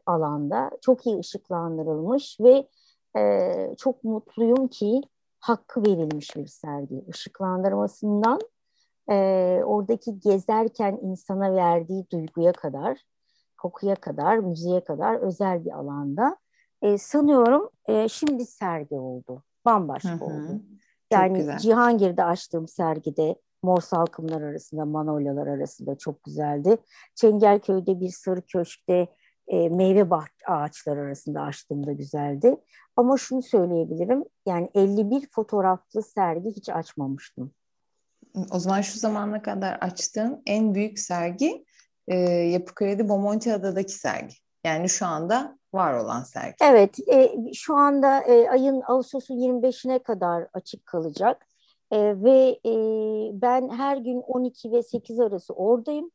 [0.05, 2.67] alanda, çok iyi ışıklandırılmış ve
[3.17, 5.01] e, çok mutluyum ki
[5.39, 7.05] hakkı verilmiş bir sergi.
[7.07, 8.39] Işıklandırmasından
[9.11, 9.15] e,
[9.65, 13.01] oradaki gezerken insana verdiği duyguya kadar,
[13.57, 16.37] kokuya kadar, müziğe kadar özel bir alanda.
[16.81, 19.43] E, sanıyorum e, şimdi sergi oldu.
[19.65, 20.25] Bambaşka hı hı.
[20.25, 20.61] oldu.
[21.11, 26.77] Yani Cihangir'de açtığım sergide mor salkımlar arasında, manolyalar arasında çok güzeldi.
[27.15, 29.07] Çengelköy'de bir sarı köşkte
[29.47, 30.07] e, meyve
[30.47, 32.55] ağaçları arasında açtığımda güzeldi.
[32.95, 37.51] Ama şunu söyleyebilirim, yani 51 fotoğraflı sergi hiç açmamıştım.
[38.51, 41.65] O zaman şu zamana kadar açtığın en büyük sergi
[42.07, 44.35] e, Yapı Kredi Bomonti Adadaki sergi.
[44.63, 46.55] Yani şu anda var olan sergi.
[46.61, 51.48] Evet, e, şu anda e, ayın Ağustos'un 25'ine kadar açık kalacak.
[51.91, 52.71] E, ve e,
[53.41, 56.11] ben her gün 12 ve 8 arası oradayım.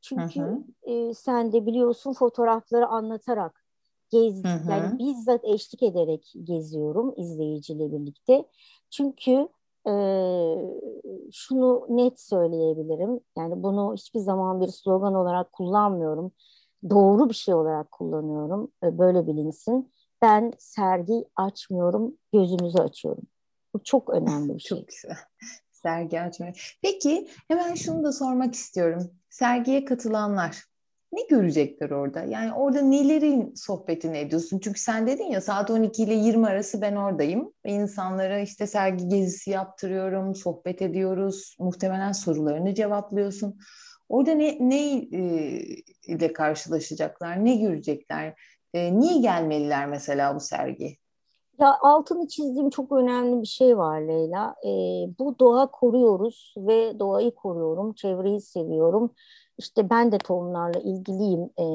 [0.00, 0.90] Çünkü hı hı.
[0.90, 3.64] E, sen de biliyorsun fotoğrafları anlatarak
[4.10, 4.70] gez, hı hı.
[4.70, 8.44] yani bizzat eşlik ederek geziyorum izleyiciyle birlikte.
[8.90, 9.48] Çünkü
[9.88, 9.94] e,
[11.32, 13.20] şunu net söyleyebilirim.
[13.38, 16.32] Yani bunu hiçbir zaman bir slogan olarak kullanmıyorum.
[16.90, 18.72] doğru bir şey olarak kullanıyorum.
[18.82, 19.92] Böyle bilinsin.
[20.22, 23.24] Ben sergi açmıyorum, gözümüzü açıyorum.
[23.74, 24.78] Bu çok önemli bir şey.
[24.78, 25.16] Çok güzel.
[25.72, 26.78] Sergi açmıyor.
[26.82, 29.10] Peki hemen şunu da sormak istiyorum.
[29.30, 30.64] Sergiye katılanlar
[31.14, 32.22] ne görecekler orada?
[32.22, 34.58] Yani orada nelerin sohbetini ediyorsun?
[34.58, 37.52] Çünkü sen dedin ya saat 12 ile 20 arası ben oradayım.
[37.66, 41.56] Ve insanlara işte sergi gezisi yaptırıyorum, sohbet ediyoruz.
[41.58, 43.58] Muhtemelen sorularını cevaplıyorsun.
[44.08, 45.20] Orada ne, ne e,
[46.06, 48.34] ile karşılaşacaklar, ne görecekler?
[48.74, 50.96] E, niye gelmeliler mesela bu sergi?
[51.58, 54.54] Ya altını çizdiğim çok önemli bir şey var Leyla.
[54.64, 54.70] E,
[55.18, 59.10] bu doğa koruyoruz ve doğayı koruyorum, çevreyi seviyorum.
[59.58, 61.66] İşte ben de tohumlarla ilgiliyim e,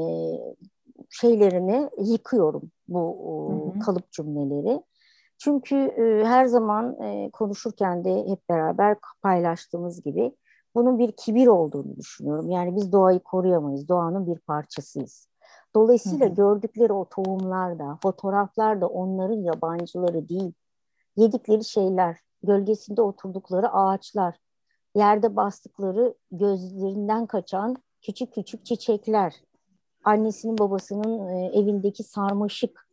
[1.10, 3.80] şeylerini yıkıyorum bu hı.
[3.80, 4.84] kalıp cümleleri.
[5.38, 10.36] Çünkü e, her zaman e, konuşurken de hep beraber paylaştığımız gibi
[10.76, 12.50] bunun bir kibir olduğunu düşünüyorum.
[12.50, 15.29] Yani biz doğayı koruyamayız, doğanın bir parçasıyız.
[15.76, 16.36] Dolayısıyla hı hı.
[16.36, 20.54] gördükleri o tohumlar da, fotoğraflar da onların yabancıları değil.
[21.16, 24.36] Yedikleri şeyler, gölgesinde oturdukları ağaçlar,
[24.96, 29.36] yerde bastıkları gözlerinden kaçan küçük küçük çiçekler,
[30.04, 32.90] annesinin babasının e, evindeki sarmaşık,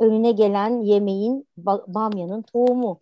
[0.00, 1.48] önüne gelen yemeğin
[1.86, 3.00] bamyanın tohumu.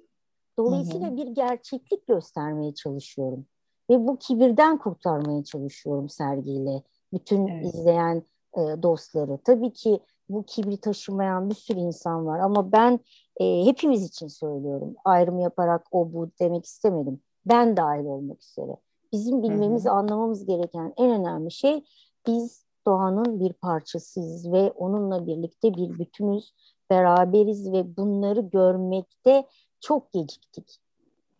[0.58, 1.16] Dolayısıyla hı hı.
[1.16, 3.46] bir gerçeklik göstermeye çalışıyorum.
[3.90, 7.74] Ve bu kibirden kurtarmaya çalışıyorum sergiyle bütün evet.
[7.74, 8.22] izleyen
[8.56, 9.38] e, dostları.
[9.44, 13.00] Tabii ki bu kibri taşımayan bir sürü insan var ama ben
[13.40, 14.94] e, hepimiz için söylüyorum.
[15.04, 17.20] Ayrım yaparak o bu demek istemedim.
[17.46, 18.76] Ben dahil olmak üzere.
[19.12, 19.92] Bizim bilmemiz, hı hı.
[19.92, 21.84] anlamamız gereken en önemli şey
[22.26, 26.54] biz doğanın bir parçasıyız ve onunla birlikte bir bütünüz,
[26.90, 29.44] beraberiz ve bunları görmekte
[29.80, 30.80] çok geciktik.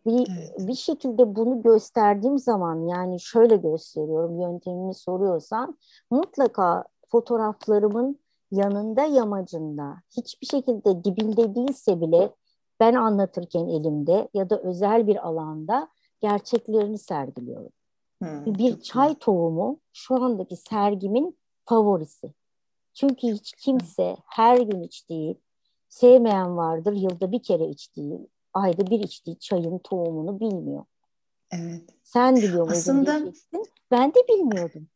[0.05, 0.67] Bir, evet.
[0.67, 5.77] bir şekilde bunu gösterdiğim zaman yani şöyle gösteriyorum yöntemimi soruyorsan
[6.11, 8.19] mutlaka fotoğraflarımın
[8.51, 12.31] yanında yamacında hiçbir şekilde dibinde değilse bile
[12.79, 15.89] ben anlatırken elimde ya da özel bir alanda
[16.21, 17.71] gerçeklerini sergiliyorum.
[18.21, 19.19] Hmm, bir çay güzel.
[19.19, 22.33] tohumu şu andaki sergimin favorisi.
[22.93, 25.39] Çünkü hiç kimse her gün içtiği,
[25.89, 30.85] sevmeyen vardır yılda bir kere içtiği, ayda bir içtiği çayın tohumunu bilmiyor.
[31.51, 31.81] Evet.
[32.03, 33.31] Sen biliyor muydun Aslında...
[33.91, 34.87] Ben de bilmiyordum.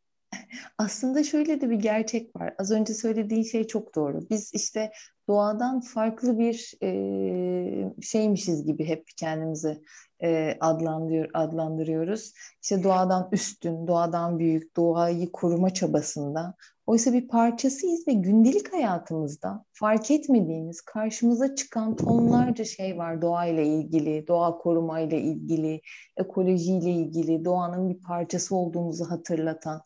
[0.78, 2.54] Aslında şöyle de bir gerçek var.
[2.58, 4.20] Az önce söylediğin şey çok doğru.
[4.30, 4.92] Biz işte
[5.28, 9.82] doğadan farklı bir e, şeymişiz gibi hep kendimizi
[10.22, 12.32] e, adlandırıyor, adlandırıyoruz.
[12.62, 16.54] İşte doğadan üstün, doğadan büyük, doğayı koruma çabasında.
[16.86, 24.28] Oysa bir parçasıyız ve gündelik hayatımızda fark etmediğimiz, karşımıza çıkan tonlarca şey var doğayla ilgili,
[24.28, 25.80] doğa korumayla ilgili,
[26.16, 29.82] ekolojiyle ilgili, doğanın bir parçası olduğumuzu hatırlatan.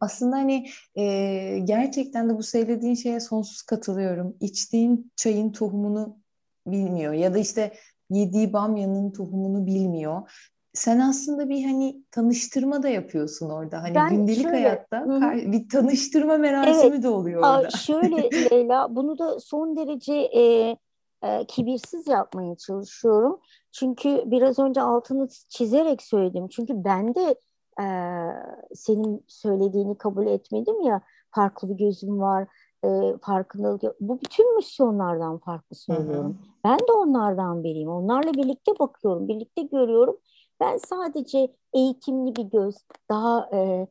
[0.00, 0.66] Aslında hani
[0.96, 4.36] e, gerçekten de bu söylediğin şeye sonsuz katılıyorum.
[4.40, 6.16] İçtiğin çayın tohumunu
[6.66, 7.72] bilmiyor ya da işte
[8.10, 10.30] yediği bamyanın tohumunu bilmiyor.
[10.72, 13.82] Sen aslında bir hani tanıştırma da yapıyorsun orada.
[13.82, 15.52] Hani ben gündelik şöyle, hayatta hı.
[15.52, 17.70] bir tanıştırma merasimi evet, de oluyor orada.
[17.70, 18.16] Şöyle
[18.50, 20.76] Leyla bunu da son derece e,
[21.22, 23.40] e, kibirsiz yapmaya çalışıyorum.
[23.72, 26.48] Çünkü biraz önce altını çizerek söyledim.
[26.48, 27.34] Çünkü ben de
[27.80, 27.86] e,
[28.74, 32.48] senin söylediğini kabul etmedim ya farklı bir gözüm var
[32.84, 36.38] e, farkındalık bu bütün misyonlardan farklı söylüyorum.
[36.40, 36.54] Hı hı.
[36.64, 37.88] Ben de onlardan biriyim.
[37.88, 40.16] Onlarla birlikte bakıyorum, birlikte görüyorum.
[40.60, 42.74] Ben sadece eğitimli bir göz,
[43.10, 43.88] daha e,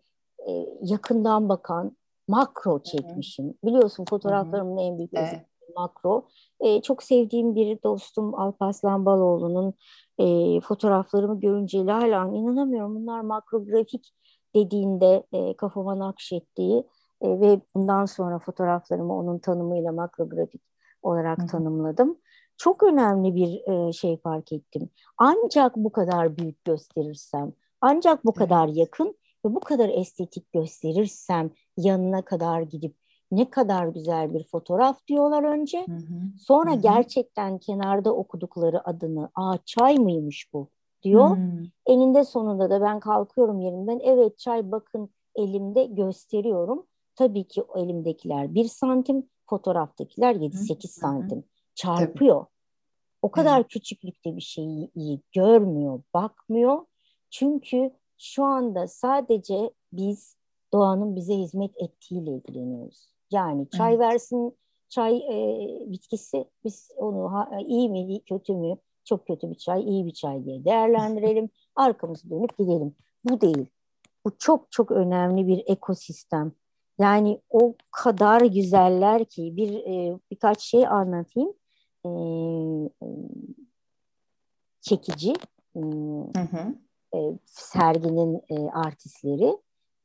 [0.48, 3.46] e, yakından bakan, makro çekmişim.
[3.46, 3.56] Hı hı.
[3.64, 4.84] Biliyorsun fotoğraflarımın hı hı.
[4.84, 5.46] en büyük evet.
[5.76, 6.28] Makro.
[6.60, 9.74] E, çok sevdiğim bir dostum Alparslan Baloğlu'nun
[10.18, 12.96] e, fotoğraflarımı görünce hala inanamıyorum.
[12.96, 14.14] Bunlar makrografik
[14.56, 16.84] dediğinde e, kafama nakşettiği
[17.22, 20.62] e, ve bundan sonra fotoğraflarımı onun tanımıyla makrografik
[21.02, 21.48] olarak Hı.
[21.48, 22.18] tanımladım.
[22.58, 24.90] Çok önemli bir e, şey fark ettim.
[25.18, 32.22] Ancak bu kadar büyük gösterirsem, ancak bu kadar yakın ve bu kadar estetik gösterirsem yanına
[32.22, 32.96] kadar gidip
[33.36, 35.86] ne kadar güzel bir fotoğraf diyorlar önce.
[35.88, 36.40] Hı hı.
[36.42, 36.82] Sonra hı hı.
[36.82, 40.68] gerçekten kenarda okudukları adını, aa çay mıymış bu
[41.04, 41.38] diyor.
[41.38, 41.42] Hı.
[41.86, 44.00] Eninde sonunda da ben kalkıyorum yerimden.
[44.04, 46.86] Evet çay bakın elimde gösteriyorum.
[47.16, 51.44] Tabii ki elimdekiler bir santim, fotoğraftakiler 7-8 santim.
[51.76, 52.40] Çarpıyor.
[52.40, 52.50] Tabii.
[53.22, 53.68] O kadar Hı.
[53.68, 56.86] küçüklükte bir şeyi iyi görmüyor, bakmıyor.
[57.30, 60.36] Çünkü şu anda sadece biz
[60.74, 63.13] doğanın bize hizmet ettiğiyle ilgileniyoruz.
[63.32, 64.00] Yani çay evet.
[64.00, 64.58] versin,
[64.90, 70.06] çay e, bitkisi biz onu ha, iyi mi, kötü mü, çok kötü bir çay, iyi
[70.06, 71.50] bir çay diye değerlendirelim.
[71.76, 72.96] arkamızı dönüp gidelim.
[73.24, 73.66] Bu değil.
[74.26, 76.52] Bu çok çok önemli bir ekosistem.
[77.00, 81.54] Yani o kadar güzeller ki bir e, birkaç şey anlatayım.
[82.06, 82.12] E,
[84.82, 85.34] çekici
[85.74, 86.76] hı hı.
[87.16, 89.58] E, serginin e, artistleri.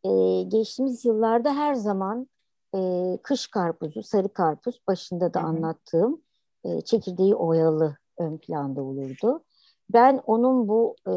[0.04, 2.28] E, geçtiğimiz yıllarda her zaman
[2.74, 5.48] e, kış karpuzu, sarı karpuz başında da hı hı.
[5.48, 6.22] anlattığım
[6.64, 9.44] e, çekirdeği oyalı ön planda olurdu.
[9.92, 11.14] Ben onun bu e,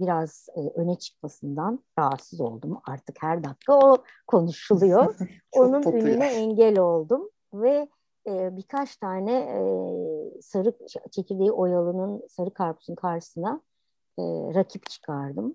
[0.00, 2.80] biraz e, öne çıkmasından rahatsız oldum.
[2.84, 5.16] Artık her dakika o konuşuluyor.
[5.52, 6.02] onun popüler.
[6.02, 7.88] önüne engel oldum ve
[8.26, 9.60] e, birkaç tane e,
[10.40, 10.72] sarı
[11.10, 13.60] çekirdeği oyalının sarı karpuzun karşısına
[14.18, 14.22] e,
[14.54, 15.54] rakip çıkardım.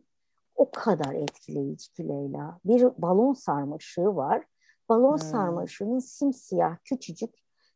[0.56, 2.60] O kadar etkileyici ki Leyla.
[2.66, 4.44] Bir balon sarmaşığı var.
[4.90, 5.18] Balon hmm.
[5.18, 7.36] sarmaşığının simsiyah küçücük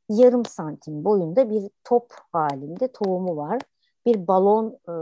[0.09, 3.61] yarım santim boyunda bir top halinde tohumu var
[4.07, 4.93] bir balon e,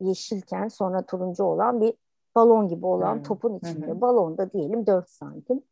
[0.00, 1.94] yeşilken sonra turuncu olan bir
[2.34, 3.22] balon gibi olan hmm.
[3.22, 3.86] topun içinde.
[3.86, 4.00] Hmm.
[4.00, 5.62] Balonda diyelim 4 santim.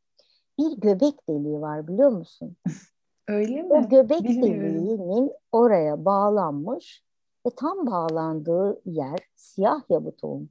[0.58, 2.56] Bir göbek deliği var biliyor musun?
[3.28, 3.72] Öyle mi?
[3.72, 4.62] O göbek Bilmiyorum.
[4.62, 7.04] deliğinin oraya bağlanmış
[7.46, 10.48] ve tam bağlandığı yer siyah ya bu tohum.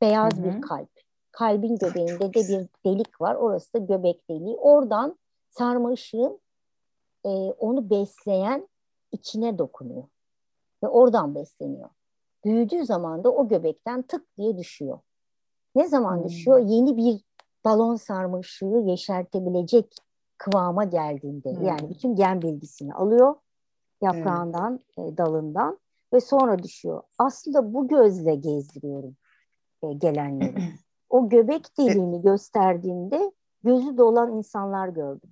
[0.00, 0.44] Beyaz Hı-hı.
[0.44, 0.90] bir kalp.
[1.38, 3.34] Kalbin göbeğinde de bir delik var.
[3.34, 4.56] Orası da göbek deliği.
[4.56, 5.18] Oradan
[5.50, 6.40] sarma ışığın
[7.24, 8.68] e, onu besleyen
[9.12, 10.04] içine dokunuyor
[10.82, 11.88] ve oradan besleniyor.
[12.44, 14.98] Büyüdüğü zaman da o göbekten tık diye düşüyor.
[15.74, 16.24] Ne zaman hmm.
[16.24, 16.58] düşüyor?
[16.58, 17.20] Yeni bir
[17.64, 19.94] balon sarmışlığı yeşertebilecek
[20.38, 21.64] kıvama geldiğinde hmm.
[21.64, 23.34] yani bütün gen bilgisini alıyor
[24.02, 25.04] yaprağından, hmm.
[25.04, 25.78] e, dalından
[26.12, 27.02] ve sonra düşüyor.
[27.18, 29.16] Aslında bu gözle gezdiriyorum
[29.82, 30.54] e, gelenleri.
[31.10, 33.32] o göbek deliğini gösterdiğinde
[33.64, 35.30] gözü dolan insanlar gördüm.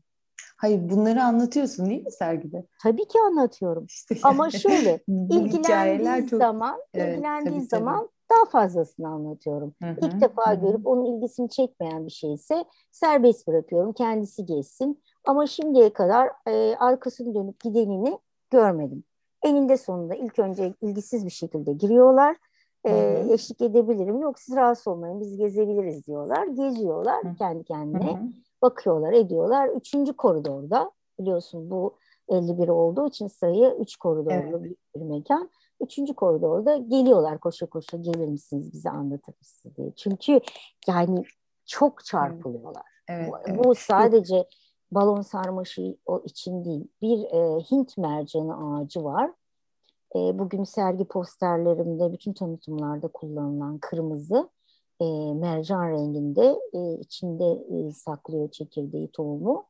[0.56, 2.66] Hayır bunları anlatıyorsun değil mi sergide?
[2.82, 3.86] Tabii ki anlatıyorum.
[3.86, 4.22] İşte yani.
[4.24, 6.40] Ama şöyle ilgilendiği çok...
[6.40, 8.10] zaman evet, ilgilendiği tabii, zaman tabii.
[8.30, 9.74] daha fazlasını anlatıyorum.
[9.82, 10.54] Hı-hı, İlk defa hı.
[10.54, 13.92] görüp onun ilgisini çekmeyen bir şeyse serbest bırakıyorum.
[13.92, 15.02] Kendisi geçsin.
[15.26, 18.18] Ama şimdiye kadar e, arkasını dönüp gidenini
[18.50, 19.04] görmedim.
[19.42, 22.36] Eninde sonunda ilk önce ilgisiz bir şekilde giriyorlar.
[22.86, 24.20] E, eşlik edebilirim.
[24.20, 26.46] Yok siz rahatsız olmayın biz gezebiliriz diyorlar.
[26.46, 27.34] Geziyorlar Hı.
[27.38, 28.12] kendi kendine.
[28.12, 29.68] Hı-hı bakıyorlar, ediyorlar.
[29.68, 34.76] Üçüncü koridorda biliyorsun bu 51 olduğu için sayı üç koridorlu evet.
[34.96, 35.50] bir mekan.
[35.80, 39.92] Üçüncü koridorda geliyorlar koşa koşa gelir misiniz bize anlatır mısınız diye.
[39.96, 40.40] Çünkü
[40.88, 41.24] yani
[41.66, 42.82] çok çarpılıyorlar.
[43.08, 43.64] Evet, bu, evet.
[43.64, 44.46] bu sadece
[44.92, 46.88] balon sarmaşı o için değil.
[47.02, 49.30] Bir e, Hint mercanı ağacı var.
[50.16, 54.48] E, bugün sergi posterlerimde bütün tanıtımlarda kullanılan kırmızı
[55.00, 59.66] e, mercan renginde e, içinde e, saklıyor çekirdeği tohumu.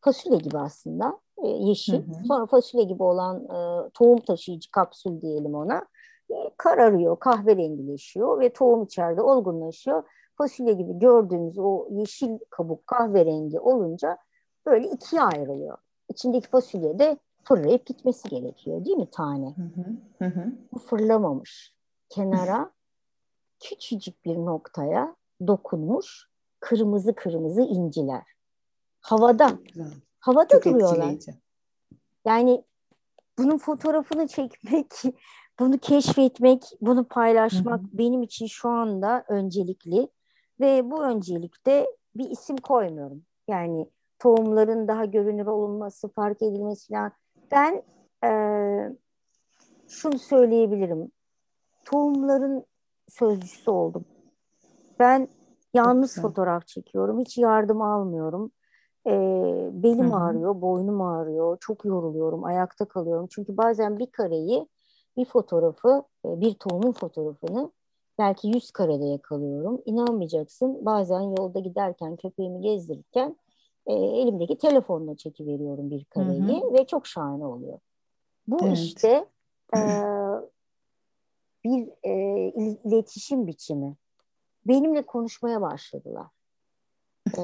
[0.00, 1.94] Fasulye gibi aslında e, yeşil.
[1.94, 2.24] Hı hı.
[2.28, 5.86] Sonra fasulye gibi olan e, tohum taşıyıcı kapsül diyelim ona.
[6.30, 10.02] E, kararıyor, kahverengileşiyor ve tohum içeride olgunlaşıyor.
[10.38, 14.18] Fasulye gibi gördüğümüz o yeşil kabuk kahverengi olunca
[14.66, 15.78] böyle ikiye ayrılıyor.
[16.08, 17.18] İçindeki fasulye de
[17.50, 19.54] fırlayıp gitmesi gerekiyor değil mi tane?
[19.56, 20.30] Hı hı.
[20.30, 21.74] Hı Bu fırlamamış.
[22.08, 22.72] Kenara
[23.60, 26.28] küçücük bir noktaya dokunmuş
[26.60, 28.22] kırmızı kırmızı inciler.
[29.00, 29.58] Havada.
[30.20, 31.12] Havada Çok duruyorlar.
[31.12, 31.34] Etkileyici.
[32.24, 32.64] Yani
[33.38, 34.86] bunun fotoğrafını çekmek,
[35.60, 37.98] bunu keşfetmek, bunu paylaşmak Hı-hı.
[37.98, 40.08] benim için şu anda öncelikli
[40.60, 43.22] ve bu öncelikte bir isim koymuyorum.
[43.48, 47.12] Yani tohumların daha görünür olunması, fark edilmesi falan.
[47.50, 47.82] Ben
[48.24, 48.30] e,
[49.88, 51.12] şunu söyleyebilirim.
[51.84, 52.64] Tohumların
[53.08, 54.04] sözcüsü oldum.
[54.98, 55.28] Ben
[55.74, 57.20] yalnız fotoğraf çekiyorum.
[57.20, 58.52] Hiç yardım almıyorum.
[59.06, 59.10] Ee,
[59.72, 60.16] belim Hı-hı.
[60.16, 61.58] ağrıyor, boynum ağrıyor.
[61.60, 63.26] Çok yoruluyorum, ayakta kalıyorum.
[63.30, 64.68] Çünkü bazen bir kareyi,
[65.16, 67.72] bir fotoğrafı, e, bir tohumun fotoğrafını
[68.18, 69.82] belki yüz karede yakalıyorum.
[69.84, 73.36] İnanmayacaksın bazen yolda giderken, köpeğimi gezdirirken
[73.86, 76.72] e, elimdeki telefonla çekiveriyorum bir kareyi Hı-hı.
[76.72, 77.78] ve çok şahane oluyor.
[78.46, 78.78] Bu evet.
[78.78, 79.26] işte
[79.76, 79.80] e,
[81.64, 82.14] bir e,
[82.84, 83.96] iletişim biçimi.
[84.66, 86.26] Benimle konuşmaya başladılar.
[87.38, 87.42] E,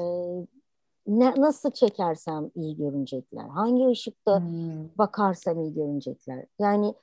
[1.07, 3.47] ne, nasıl çekersem iyi görünecekler.
[3.47, 4.89] Hangi ışıkta hmm.
[4.97, 6.45] bakarsam iyi görünecekler.
[6.59, 6.93] Yani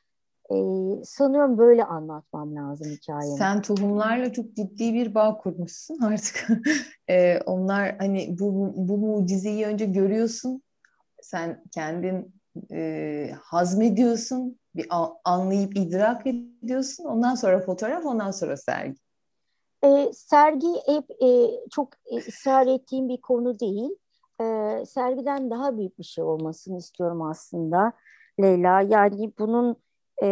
[0.51, 0.57] e,
[1.05, 3.39] sanıyorum böyle anlatmam lazım hikayemi.
[3.39, 6.49] Sen tohumlarla çok ciddi bir bağ kurmuşsun artık.
[7.11, 10.63] e, onlar hani bu, bu mucizeyi önce görüyorsun.
[11.23, 12.35] Sen kendin
[12.73, 14.87] e, hazmediyorsun bir
[15.25, 17.05] anlayıp idrak ediyorsun.
[17.05, 19.01] Ondan sonra fotoğraf, ondan sonra sergi.
[19.85, 21.89] E, sergi hep e, çok
[22.29, 23.91] ısrar ettiğim bir konu değil.
[24.41, 24.45] E,
[24.87, 27.93] sergiden daha büyük bir şey olmasını istiyorum aslında
[28.41, 28.81] Leyla.
[28.81, 29.77] Yani bunun
[30.23, 30.29] e,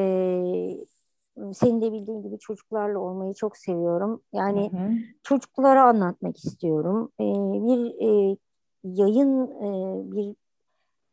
[1.55, 4.22] senin de bildiğin gibi çocuklarla olmayı çok seviyorum.
[4.33, 4.93] Yani hı hı.
[5.22, 7.12] çocuklara anlatmak istiyorum.
[7.20, 7.24] E,
[7.66, 8.37] bir e,
[8.85, 9.68] yayın e,
[10.12, 10.37] bir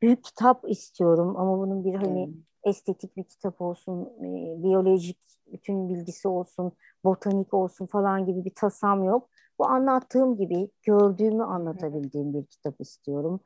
[0.01, 2.33] büyük kitap istiyorum ama bunun bir hani hmm.
[2.63, 5.17] estetik bir kitap olsun, e, biyolojik
[5.51, 6.71] bütün bilgisi olsun,
[7.03, 9.29] botanik olsun falan gibi bir tasam yok.
[9.59, 13.39] Bu anlattığım gibi gördüğümü anlatabildiğim bir kitap istiyorum.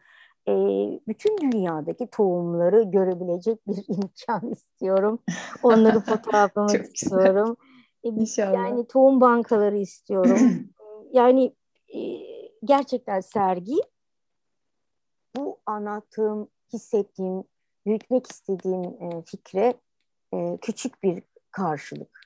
[0.48, 0.54] E,
[1.08, 5.20] bütün dünyadaki tohumları görebilecek bir imkan istiyorum.
[5.64, 7.58] Onları fotoğraflamak istiyorum.
[8.04, 8.54] E, İnşallah.
[8.54, 10.70] Yani tohum bankaları istiyorum.
[11.14, 11.56] yani
[11.96, 12.00] e,
[12.64, 13.76] gerçekten sergi
[15.36, 17.44] bu anlattığım, hissettiğim,
[17.86, 19.74] büyütmek istediğim e, fikre
[20.34, 22.22] e, küçük bir karşılık.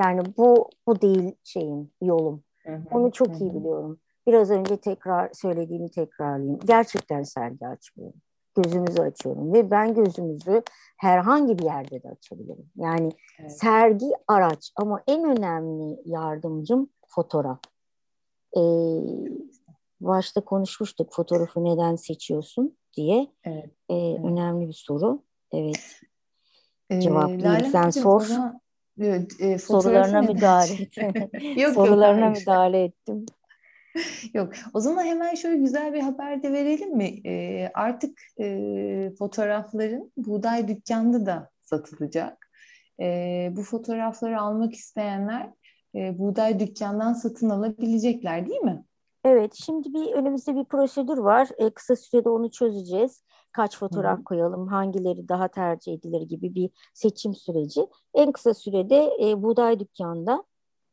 [0.00, 2.42] Yani bu bu değil şeyim, yolum.
[2.90, 4.00] Onu çok iyi biliyorum.
[4.30, 6.60] Biraz önce tekrar söylediğimi tekrarlayayım.
[6.64, 8.20] Gerçekten sergi açmıyorum.
[8.56, 10.62] Gözümüzü açıyorum ve ben gözümüzü
[10.96, 12.70] herhangi bir yerde de açabilirim.
[12.76, 13.58] Yani evet.
[13.58, 17.58] sergi araç ama en önemli yardımcım fotoğraf.
[18.56, 18.60] Ee,
[20.00, 23.26] başta konuşmuştuk fotoğrafı neden seçiyorsun diye.
[23.44, 23.70] Evet.
[23.88, 24.24] Ee, evet.
[24.24, 25.22] Önemli bir soru.
[25.52, 26.00] Evet.
[26.90, 27.66] Ee, Cevaplayayım.
[27.66, 28.28] Sen sor.
[29.00, 30.96] Evet, e, Sorularına müdahale et.
[31.56, 33.26] yok, Sorularına yok, müdahale ettim.
[34.34, 34.52] Yok.
[34.74, 37.20] O zaman hemen şöyle güzel bir haber de verelim mi?
[37.26, 42.50] E, artık e, fotoğrafların Buğday Dükkanı'nda da satılacak.
[43.00, 45.50] E, bu fotoğrafları almak isteyenler
[45.94, 48.84] e, Buğday Dükkanı'ndan satın alabilecekler değil mi?
[49.24, 51.48] Evet, şimdi bir önümüzde bir prosedür var.
[51.58, 53.24] E, kısa sürede onu çözeceğiz.
[53.52, 54.24] Kaç fotoğraf Hı.
[54.24, 57.80] koyalım, hangileri daha tercih edilir gibi bir seçim süreci.
[58.14, 60.44] En kısa sürede e, Buğday Dükkanı'nda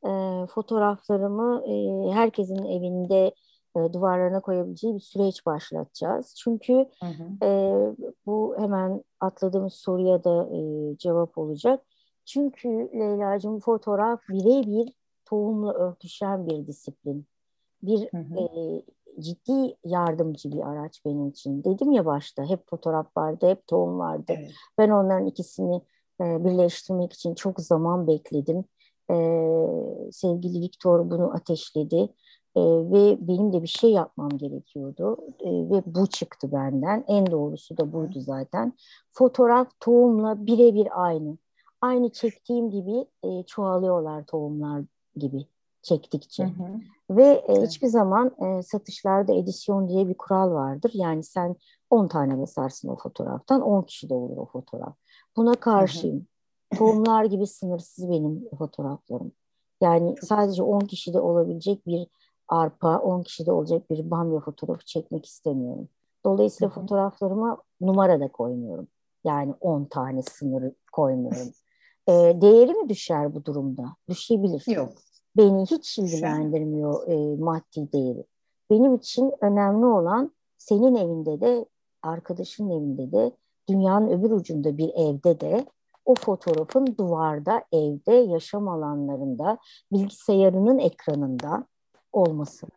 [0.06, 0.12] e,
[0.48, 3.34] fotoğraflarımı e, herkesin evinde
[3.78, 6.36] e, duvarlarına koyabileceği bir süreç başlatacağız.
[6.38, 6.74] Çünkü
[7.04, 7.46] hı hı.
[7.46, 7.50] E,
[8.26, 10.60] bu hemen atladığımız soruya da e,
[10.98, 11.84] cevap olacak.
[12.26, 14.94] Çünkü Leyla'cığım fotoğraf birebir
[15.26, 17.26] tohumla örtüşen bir disiplin.
[17.84, 18.40] Bir hı hı.
[18.40, 18.84] E,
[19.20, 21.64] ciddi yardımcı bir araç benim için.
[21.64, 24.24] Dedim ya başta hep fotoğraf vardı, hep tohum vardı.
[24.28, 24.52] Evet.
[24.78, 25.82] Ben onların ikisini
[26.22, 28.66] e, birleştirmek için çok zaman bekledim
[29.12, 29.16] e,
[30.12, 32.10] sevgili Viktor bunu ateşledi
[32.56, 37.04] e, ve benim de bir şey yapmam gerekiyordu e, ve bu çıktı benden.
[37.08, 38.74] En doğrusu da buydu zaten.
[39.12, 41.38] Fotoğraf tohumla birebir aynı.
[41.82, 44.84] Aynı çektiğim gibi e, çoğalıyorlar tohumlar
[45.16, 45.46] gibi
[45.82, 46.44] çektikçe.
[46.44, 46.80] Hı hı.
[47.10, 50.92] Ve e, hiçbir zaman e, satışlarda edisyon diye bir kural vardır.
[50.94, 51.56] Yani sen
[51.90, 54.96] 10 tane basarsın o fotoğraftan 10 kişi de olur o fotoğraf.
[55.38, 56.18] Buna karşıyım.
[56.18, 56.37] Hı hı.
[56.76, 59.32] Tohumlar gibi sınırsız benim fotoğraflarım.
[59.82, 62.08] Yani sadece 10 kişide olabilecek bir
[62.48, 65.90] arpa, 10 kişide olacak bir bamya fotoğrafı çekmek istemiyorum.
[66.26, 66.82] Dolayısıyla Hı-hı.
[66.82, 68.88] fotoğraflarıma numara da koymuyorum.
[69.24, 71.52] Yani 10 tane sınırı koymuyorum.
[72.08, 72.12] e,
[72.42, 73.96] değeri mi düşer bu durumda?
[74.10, 74.64] Düşebilir.
[74.68, 74.94] Yok.
[75.38, 78.24] Beni hiç ilgilendirmiyor e, maddi değeri.
[78.70, 81.66] Benim için önemli olan senin evinde de,
[82.04, 83.32] arkadaşın evinde de,
[83.70, 85.66] dünyanın öbür ucunda bir evde de
[86.08, 89.58] o fotoğrafın duvarda, evde, yaşam alanlarında,
[89.92, 91.66] bilgisayarının ekranında
[92.12, 92.68] olması.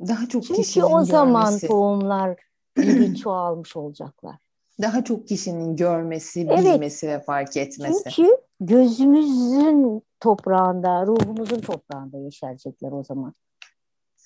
[0.00, 1.66] Daha çok Çünkü kişinin o zaman görmesi.
[1.66, 2.36] tohumlar
[2.76, 4.36] gibi çoğalmış olacaklar.
[4.82, 7.20] Daha çok kişinin görmesi, bilmesi evet.
[7.20, 8.10] ve fark etmesi.
[8.10, 13.32] Çünkü gözümüzün toprağında, ruhumuzun toprağında yeşerecekler o zaman.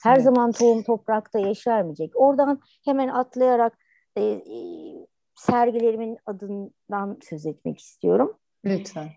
[0.02, 0.24] Her evet.
[0.24, 2.12] zaman tohum toprakta yeşermeyecek.
[2.14, 3.78] Oradan hemen atlayarak
[4.16, 4.42] e, e
[5.36, 8.34] sergilerimin adından söz etmek istiyorum.
[8.64, 9.08] Lütfen.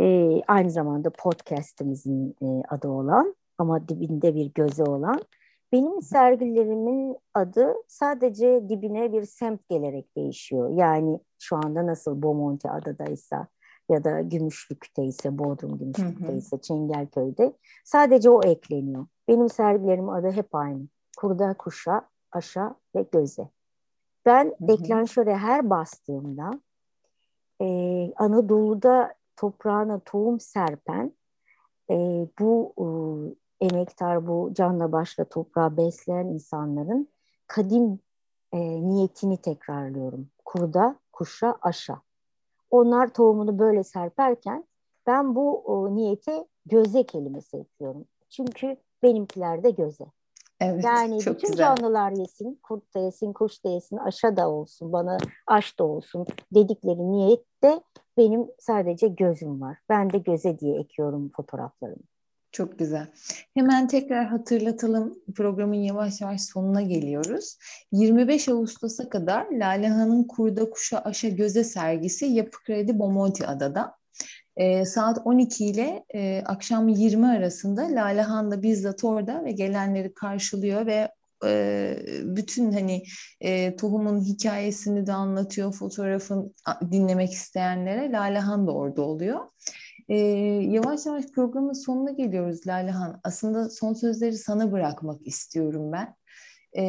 [0.00, 5.20] Ee, aynı zamanda podcastimizin e, adı olan ama dibinde bir gözü olan.
[5.72, 10.70] Benim sergilerimin adı sadece dibine bir semt gelerek değişiyor.
[10.70, 13.48] Yani şu anda nasıl Bomonti adadaysa
[13.90, 17.52] ya da Gümüşlük'te ise, Bodrum Gümüşlük'te ise, Çengelköy'de
[17.84, 19.06] sadece o ekleniyor.
[19.28, 20.82] Benim sergilerimin adı hep aynı.
[21.16, 23.48] Kurda, kuşa, aşa ve göze.
[24.26, 26.60] Ben hı deklanşöre her bastığımda
[27.60, 27.66] e,
[28.16, 31.12] Anadolu'da toprağına tohum serpen
[31.90, 37.08] e, bu e, emektar, bu canla başla toprağı besleyen insanların
[37.46, 38.00] kadim
[38.52, 38.58] e,
[38.88, 40.28] niyetini tekrarlıyorum.
[40.44, 42.02] Kurda, kuşa, aşa.
[42.70, 44.64] Onlar tohumunu böyle serperken
[45.06, 48.04] ben bu o, niyete göze kelimesi ekliyorum.
[48.30, 50.04] Çünkü benimkiler de göze.
[50.60, 51.66] Evet, yani çok bütün güzel.
[51.66, 56.26] canlılar yesin, kurt da yesin, kuş da yesin, aşa da olsun, bana aş da olsun
[56.54, 57.80] dedikleri niyette
[58.16, 59.78] benim sadece gözüm var.
[59.88, 62.02] Ben de göze diye ekiyorum fotoğraflarımı.
[62.52, 63.06] Çok güzel.
[63.54, 65.18] Hemen tekrar hatırlatalım.
[65.36, 67.58] Programın yavaş yavaş sonuna geliyoruz.
[67.92, 73.96] 25 Ağustos'a kadar Lalehan'ın Kurda Kuşa Aşa Göze sergisi Yapı Kredi Bomonti Adada.
[74.56, 81.08] E, saat 12 ile e, akşam 20 arasında Lalehan'da bizzat orada ve gelenleri karşılıyor ve
[81.44, 83.02] e, bütün hani
[83.40, 86.54] e, tohumun hikayesini de anlatıyor fotoğrafın
[86.92, 88.12] dinlemek isteyenlere.
[88.12, 89.40] Lalehan da orada oluyor.
[90.08, 90.16] E,
[90.70, 93.20] yavaş yavaş programın sonuna geliyoruz Lalehan.
[93.24, 96.14] Aslında son sözleri sana bırakmak istiyorum ben.
[96.76, 96.82] E,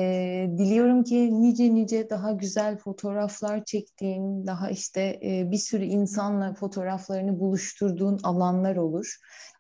[0.58, 7.40] diliyorum ki nice nice daha güzel fotoğraflar çektiğin, daha işte e, bir sürü insanla fotoğraflarını
[7.40, 9.16] buluşturduğun alanlar olur.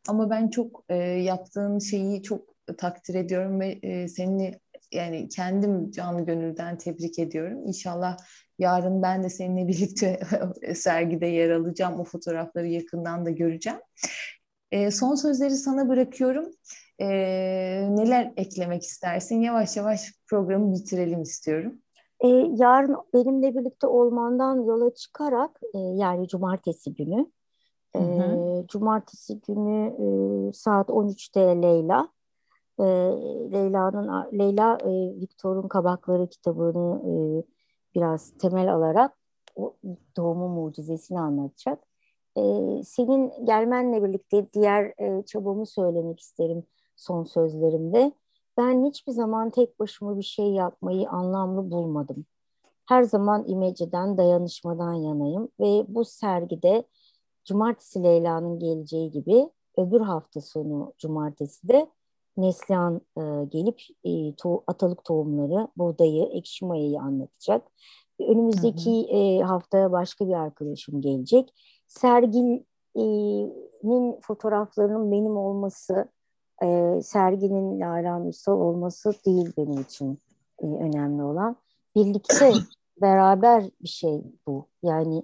[0.07, 4.59] Ama ben çok e, yaptığın şeyi çok takdir ediyorum ve e, seni
[4.91, 7.67] yani kendim canı gönülden tebrik ediyorum.
[7.67, 8.17] İnşallah
[8.59, 10.19] yarın ben de seninle birlikte
[10.75, 11.99] sergide yer alacağım.
[11.99, 13.79] O fotoğrafları yakından da göreceğim.
[14.71, 16.51] E, son sözleri sana bırakıyorum.
[16.99, 17.07] E,
[17.89, 19.41] neler eklemek istersin?
[19.41, 21.81] Yavaş yavaş programı bitirelim istiyorum.
[22.19, 27.31] E, yarın benimle birlikte olmandan yola çıkarak e, yani cumartesi günü
[27.95, 28.63] Hı hı.
[28.63, 32.09] E, cumartesi günü e, saat 13'te Leyla
[32.79, 32.83] e,
[33.51, 37.13] Leyla'nın Leyla e, Viktor'un Kabakları kitabını e,
[37.95, 39.17] biraz temel alarak
[39.55, 39.75] o
[40.17, 41.83] doğumu mucizesini anlatacak.
[42.37, 42.41] E,
[42.83, 46.63] senin gelmenle birlikte diğer e, çabamı söylemek isterim
[46.95, 48.11] son sözlerimde.
[48.57, 52.25] Ben hiçbir zaman tek başıma bir şey yapmayı anlamlı bulmadım.
[52.85, 56.83] Her zaman imeceden, dayanışmadan yanayım ve bu sergide
[57.45, 61.89] Cumartesi Leyla'nın geleceği gibi öbür hafta sonu cumartesi de
[62.37, 67.71] Neslihan e, gelip e, to atalık tohumları, buğdayı, ekşi mayayı anlatacak.
[68.19, 69.17] Önümüzdeki hı hı.
[69.17, 71.53] E, haftaya başka bir arkadaşım gelecek.
[71.87, 72.67] Serginin
[74.21, 76.09] fotoğraflarının benim olması,
[76.63, 80.19] e, serginin Lala Ünsal olması değil benim için
[80.59, 81.55] e, önemli olan.
[81.95, 82.53] Birlikte
[83.01, 84.67] beraber bir şey bu.
[84.83, 85.23] Yani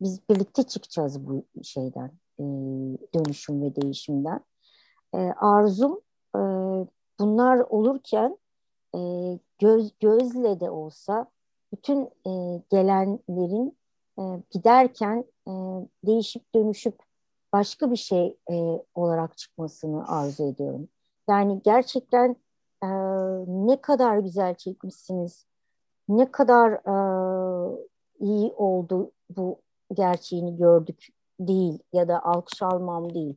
[0.00, 2.44] biz birlikte çıkacağız bu şeyden, e,
[3.14, 4.40] dönüşüm ve değişimden.
[5.14, 6.00] E, arzum
[6.36, 6.40] e,
[7.20, 8.38] bunlar olurken
[8.94, 9.00] e,
[9.58, 11.30] göz gözle de olsa
[11.72, 13.78] bütün e, gelenlerin
[14.18, 15.52] e, giderken e,
[16.06, 17.07] değişip dönüşüp
[17.52, 18.54] başka bir şey e,
[18.94, 20.88] olarak çıkmasını arzu ediyorum.
[21.28, 22.36] Yani gerçekten
[22.82, 22.88] e,
[23.46, 25.46] ne kadar güzel çekmişsiniz,
[26.08, 27.76] ne kadar e,
[28.20, 29.60] iyi oldu bu
[29.94, 31.08] gerçeğini gördük
[31.40, 33.36] değil ya da alkış almam değil.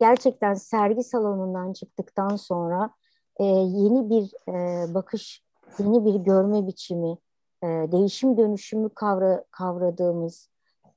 [0.00, 2.90] Gerçekten sergi salonundan çıktıktan sonra
[3.36, 5.44] e, yeni bir e, bakış,
[5.78, 7.18] yeni bir görme biçimi,
[7.62, 10.48] e, değişim dönüşümü kavra, kavradığımız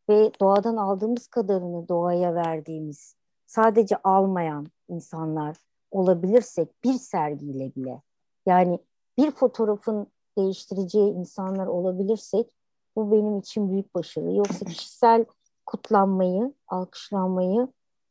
[0.10, 5.58] ve doğadan aldığımız kadarını doğaya verdiğimiz, sadece almayan insanlar
[5.92, 8.02] olabilirsek bir sergiyle bile,
[8.46, 8.80] yani
[9.18, 12.52] bir fotoğrafın değiştireceği insanlar olabilirsek
[12.96, 14.32] bu benim için büyük başarı.
[14.32, 15.26] Yoksa kişisel
[15.66, 17.68] kutlanmayı, alkışlanmayı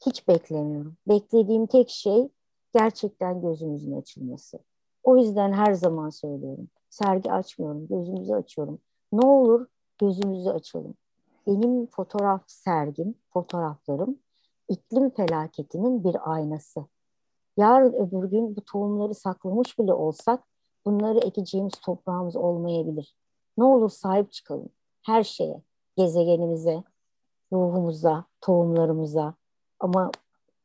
[0.07, 0.97] hiç beklemiyorum.
[1.09, 2.29] Beklediğim tek şey
[2.75, 4.59] gerçekten gözümüzün açılması.
[5.03, 6.69] O yüzden her zaman söylüyorum.
[6.91, 8.79] Sergi açmıyorum, gözümüzü açıyorum.
[9.13, 9.67] Ne olur
[9.99, 10.95] gözümüzü açalım.
[11.47, 14.19] Benim fotoğraf sergim, fotoğraflarım
[14.69, 16.87] iklim felaketinin bir aynası.
[17.57, 20.45] Yarın öbür gün bu tohumları saklamış bile olsak
[20.87, 23.17] bunları ekeceğimiz toprağımız olmayabilir.
[23.59, 24.69] Ne olur sahip çıkalım
[25.03, 25.63] her şeye,
[25.97, 26.85] gezegenimize,
[27.53, 29.35] ruhumuza, tohumlarımıza.
[29.81, 30.11] Ama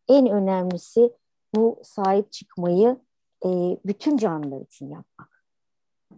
[0.07, 1.13] en önemlisi
[1.55, 2.97] bu sahip çıkmayı
[3.45, 5.45] e, bütün canlılar için yapmak.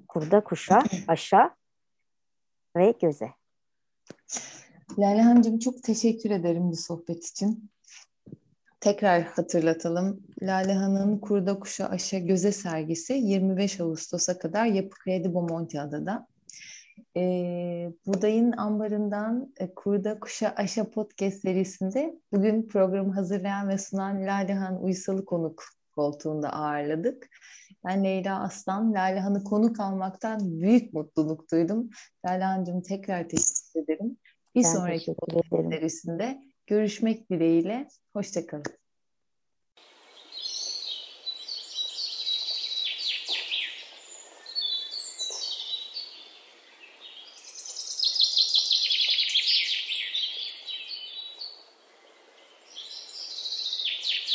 [0.08, 1.56] Kurda, kuşa, aşa
[2.76, 3.41] ve göze.
[5.00, 7.72] Lale Hanımcığım çok teşekkür ederim bu sohbet için.
[8.80, 10.24] Tekrar hatırlatalım.
[10.42, 16.28] Lale Han'ın Kurda Kuşa Aşa Göze sergisi 25 Ağustos'a kadar Yapı Kredi Bomonti Adada.
[17.18, 17.22] E,
[18.06, 25.26] Buday'ın ambarından e, Kurda Kuşa Aşa podcast serisinde bugün programı hazırlayan ve sunan Lalehan Uysal'ı
[25.26, 25.64] konuk
[25.96, 27.30] koltuğunda ağırladık.
[27.86, 31.90] Ben Leyla Aslan, Lalehan'ı konuk almaktan büyük mutluluk duydum.
[32.26, 34.18] Lalehan'cığım tekrar teşekkür ederim.
[34.56, 37.88] Bir ben sonraki podcast serisinde görüşmek dileğiyle.
[38.14, 38.81] Hoşçakalın.